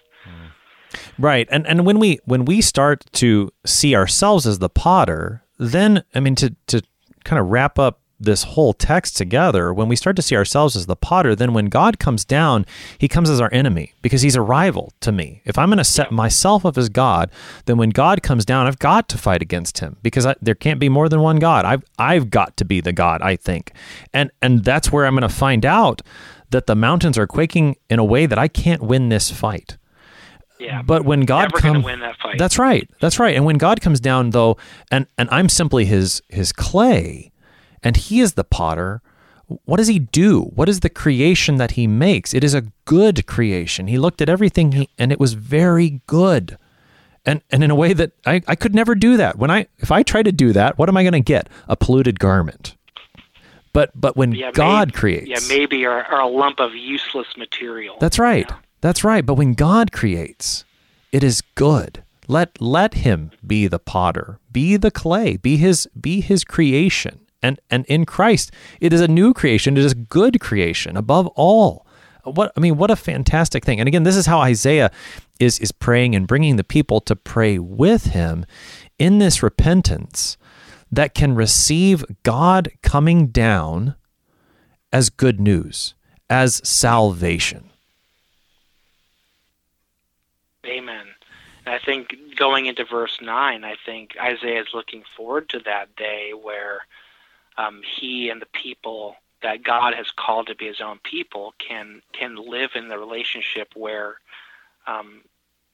[1.20, 1.46] Right.
[1.50, 6.20] And and when we when we start to see ourselves as the potter, then I
[6.20, 6.82] mean to to
[7.24, 10.84] kind of wrap up this whole text together, when we start to see ourselves as
[10.86, 12.66] the potter, then when God comes down,
[12.98, 15.40] he comes as our enemy because he's a rival to me.
[15.46, 17.30] If I'm going to set myself up as God,
[17.64, 20.78] then when God comes down, I've got to fight against him because I, there can't
[20.78, 21.64] be more than one God.
[21.64, 23.72] I've I've got to be the God, I think.
[24.12, 26.02] And and that's where I'm going to find out
[26.50, 29.78] that the mountains are quaking in a way that I can't win this fight.
[30.61, 33.34] Yeah, but when God comes, that that's right, that's right.
[33.34, 34.58] And when God comes down, though,
[34.90, 37.32] and and I'm simply His His clay,
[37.82, 39.02] and he is the potter.
[39.64, 40.42] What does he do?
[40.42, 42.34] What is the creation that he makes?
[42.34, 43.88] It is a good creation.
[43.88, 46.56] He looked at everything he, and it was very good.
[47.26, 49.38] And and in a way that I, I could never do that.
[49.38, 51.48] When I if I try to do that, what am I going to get?
[51.68, 52.76] A polluted garment.
[53.72, 57.28] But but when yeah, God maybe, creates, yeah, maybe or, or, a lump of useless
[57.36, 57.96] material.
[58.00, 58.50] That's right.
[58.80, 59.24] That's right.
[59.24, 60.64] But when God creates,
[61.12, 62.02] it is good.
[62.28, 67.20] Let let him be the potter, be the clay, be his be his creation.
[67.42, 69.76] And and in Christ, it is a new creation.
[69.76, 71.86] It is good creation above all.
[72.24, 73.80] What I mean, what a fantastic thing.
[73.80, 74.90] And again, this is how Isaiah
[75.40, 78.44] is is praying and bringing the people to pray with him
[78.98, 80.36] in this repentance
[80.92, 83.94] that can receive God coming down
[84.92, 85.94] as good news,
[86.28, 87.69] as salvation.
[90.66, 91.06] Amen.
[91.66, 96.32] I think going into verse 9, I think Isaiah is looking forward to that day
[96.32, 96.86] where
[97.58, 102.02] um, he and the people that God has called to be His own people can
[102.12, 104.16] can live in the relationship where
[104.86, 105.22] um,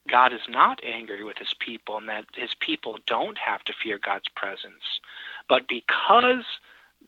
[0.09, 3.99] God is not angry with His people, and that His people don't have to fear
[3.99, 5.01] God's presence,
[5.49, 6.45] but because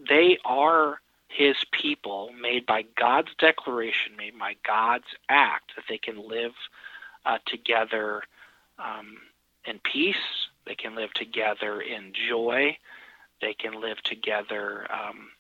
[0.08, 6.28] they are His people, made by God's declaration, made by God's act, that they can
[6.28, 6.52] live
[7.26, 8.22] uh, together
[8.78, 9.18] um,
[9.64, 10.16] in peace.
[10.66, 12.76] They can live together in joy
[13.40, 15.30] they can live together um,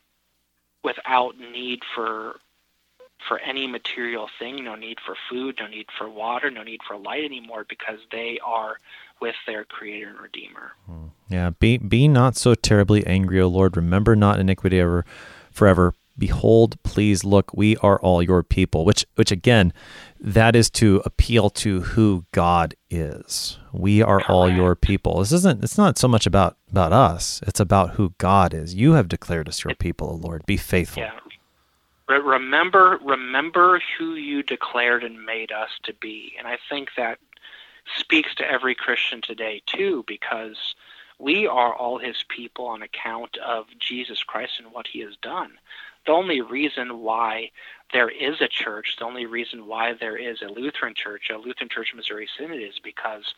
[0.82, 2.36] without need for
[3.28, 6.96] for any material thing, no need for food, no need for water, no need for
[6.96, 8.76] light anymore because they are
[9.20, 10.70] with their creator and redeemer.
[10.86, 11.06] Hmm.
[11.28, 13.76] Yeah, be be not so terribly angry, O Lord.
[13.76, 15.04] Remember not iniquity ever
[15.50, 15.94] forever.
[16.18, 18.84] Behold, please look, we are all your people.
[18.84, 19.72] Which which again,
[20.20, 23.58] that is to appeal to who God is.
[23.72, 25.20] We are all your people.
[25.20, 27.40] This isn't it's not so much about about us.
[27.46, 28.74] It's about who God is.
[28.74, 30.44] You have declared us your people, O Lord.
[30.46, 31.02] Be faithful.
[31.02, 31.12] Yeah.
[32.08, 36.34] Remember remember who you declared and made us to be.
[36.38, 37.18] And I think that
[37.96, 40.74] speaks to every Christian today too because
[41.18, 45.52] we are all his people on account of Jesus Christ and what he has done.
[46.08, 47.50] The only reason why
[47.92, 51.68] there is a church, the only reason why there is a Lutheran church, a Lutheran
[51.68, 53.34] Church Missouri Synod, is because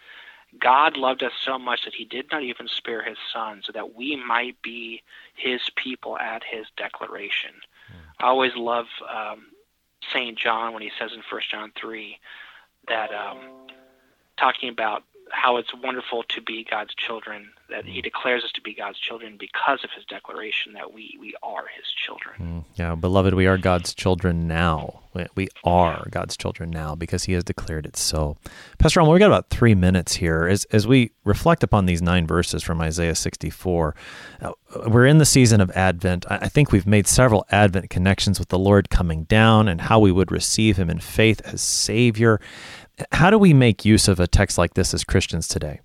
[0.60, 3.96] God loved us so much that he did not even spare his son so that
[3.96, 5.02] we might be
[5.34, 7.50] his people at his declaration.
[7.90, 8.24] Mm.
[8.24, 9.46] I always love um,
[10.12, 10.38] St.
[10.38, 12.20] John when he says in 1 John 3
[12.86, 13.38] that um,
[14.36, 18.04] talking about how it's wonderful to be God's children, that He mm.
[18.04, 21.86] declares us to be God's children because of His declaration that we, we are His
[22.04, 22.64] children.
[22.64, 25.00] Mm, yeah, beloved, we are God's children now.
[25.34, 28.36] We are God's children now because He has declared it so.
[28.78, 30.46] Pastor Ulmer, we got about three minutes here.
[30.46, 33.94] As, as we reflect upon these nine verses from Isaiah 64,
[34.40, 34.52] uh,
[34.86, 36.26] we're in the season of Advent.
[36.30, 39.98] I, I think we've made several Advent connections with the Lord coming down and how
[39.98, 42.40] we would receive Him in faith as Savior.
[43.12, 45.80] How do we make use of a text like this as Christians today?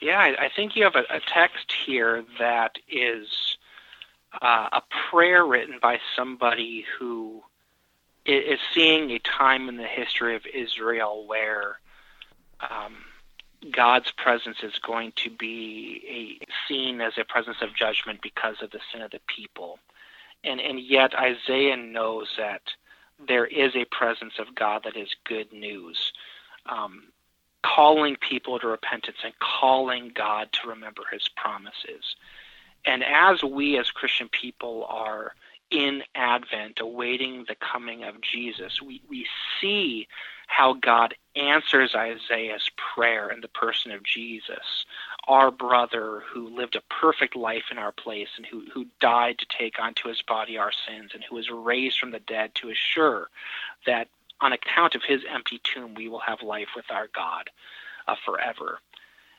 [0.00, 3.28] Yeah, I, I think you have a, a, text here that is
[4.40, 7.42] uh, a prayer written by somebody who
[8.24, 11.80] is seeing a time in the history of Israel where
[12.60, 12.96] um,
[13.70, 18.70] God's presence is going to be a, seen as a presence of judgment because of
[18.70, 19.78] the sin of the people.
[20.44, 22.62] And, and yet Isaiah knows that
[23.26, 26.12] there is a presence of God that is good news.
[26.66, 27.04] Um,
[27.62, 32.16] calling people to repentance and calling God to remember his promises.
[32.84, 35.34] And as we as Christian people are
[35.70, 39.26] in Advent, awaiting the coming of Jesus, we, we
[39.60, 40.08] see
[40.46, 44.84] how God answers Isaiah's prayer in the person of Jesus,
[45.28, 49.46] our brother who lived a perfect life in our place and who, who died to
[49.58, 53.28] take onto his body our sins and who was raised from the dead to assure
[53.86, 54.08] that
[54.40, 57.50] on account of his empty tomb we will have life with our God
[58.08, 58.78] uh, forever.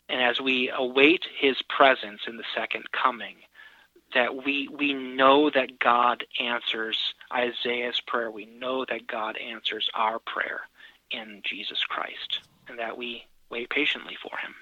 [0.10, 3.38] And as we await his presence in the second coming,
[4.14, 6.98] that we we know that God answers
[7.34, 8.30] Isaiah's prayer.
[8.30, 10.62] We know that God answers our prayer
[11.12, 14.54] in Jesus Christ, and that we wait patiently for him.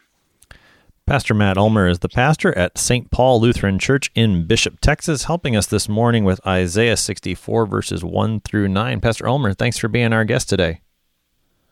[1.09, 3.09] Pastor Matt Ulmer is the pastor at St.
[3.09, 8.41] Paul Lutheran Church in Bishop, Texas, helping us this morning with Isaiah 64, verses 1
[8.41, 8.99] through 9.
[9.01, 10.81] Pastor Ulmer, thanks for being our guest today.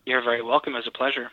[0.07, 0.75] You're very welcome.
[0.75, 1.29] It's a pleasure.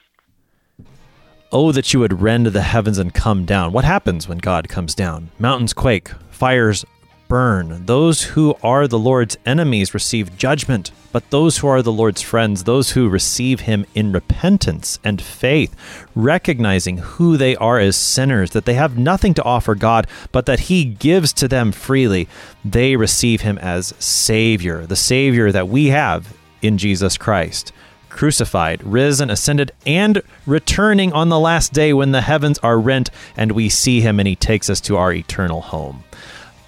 [1.51, 3.73] Oh, that you would rend the heavens and come down.
[3.73, 5.31] What happens when God comes down?
[5.39, 6.85] Mountains quake, fires
[7.29, 7.87] burn.
[7.87, 12.65] Those who are the Lord's enemies receive judgment, but those who are the Lord's friends,
[12.65, 15.73] those who receive him in repentance and faith,
[16.17, 20.59] recognizing who they are as sinners, that they have nothing to offer God, but that
[20.59, 22.27] he gives to them freely,
[22.65, 27.73] they receive him as Savior, the Savior that we have in Jesus Christ
[28.09, 33.53] crucified, risen, ascended, and returning on the last day when the heavens are rent and
[33.53, 36.05] we see him and he takes us to our eternal home.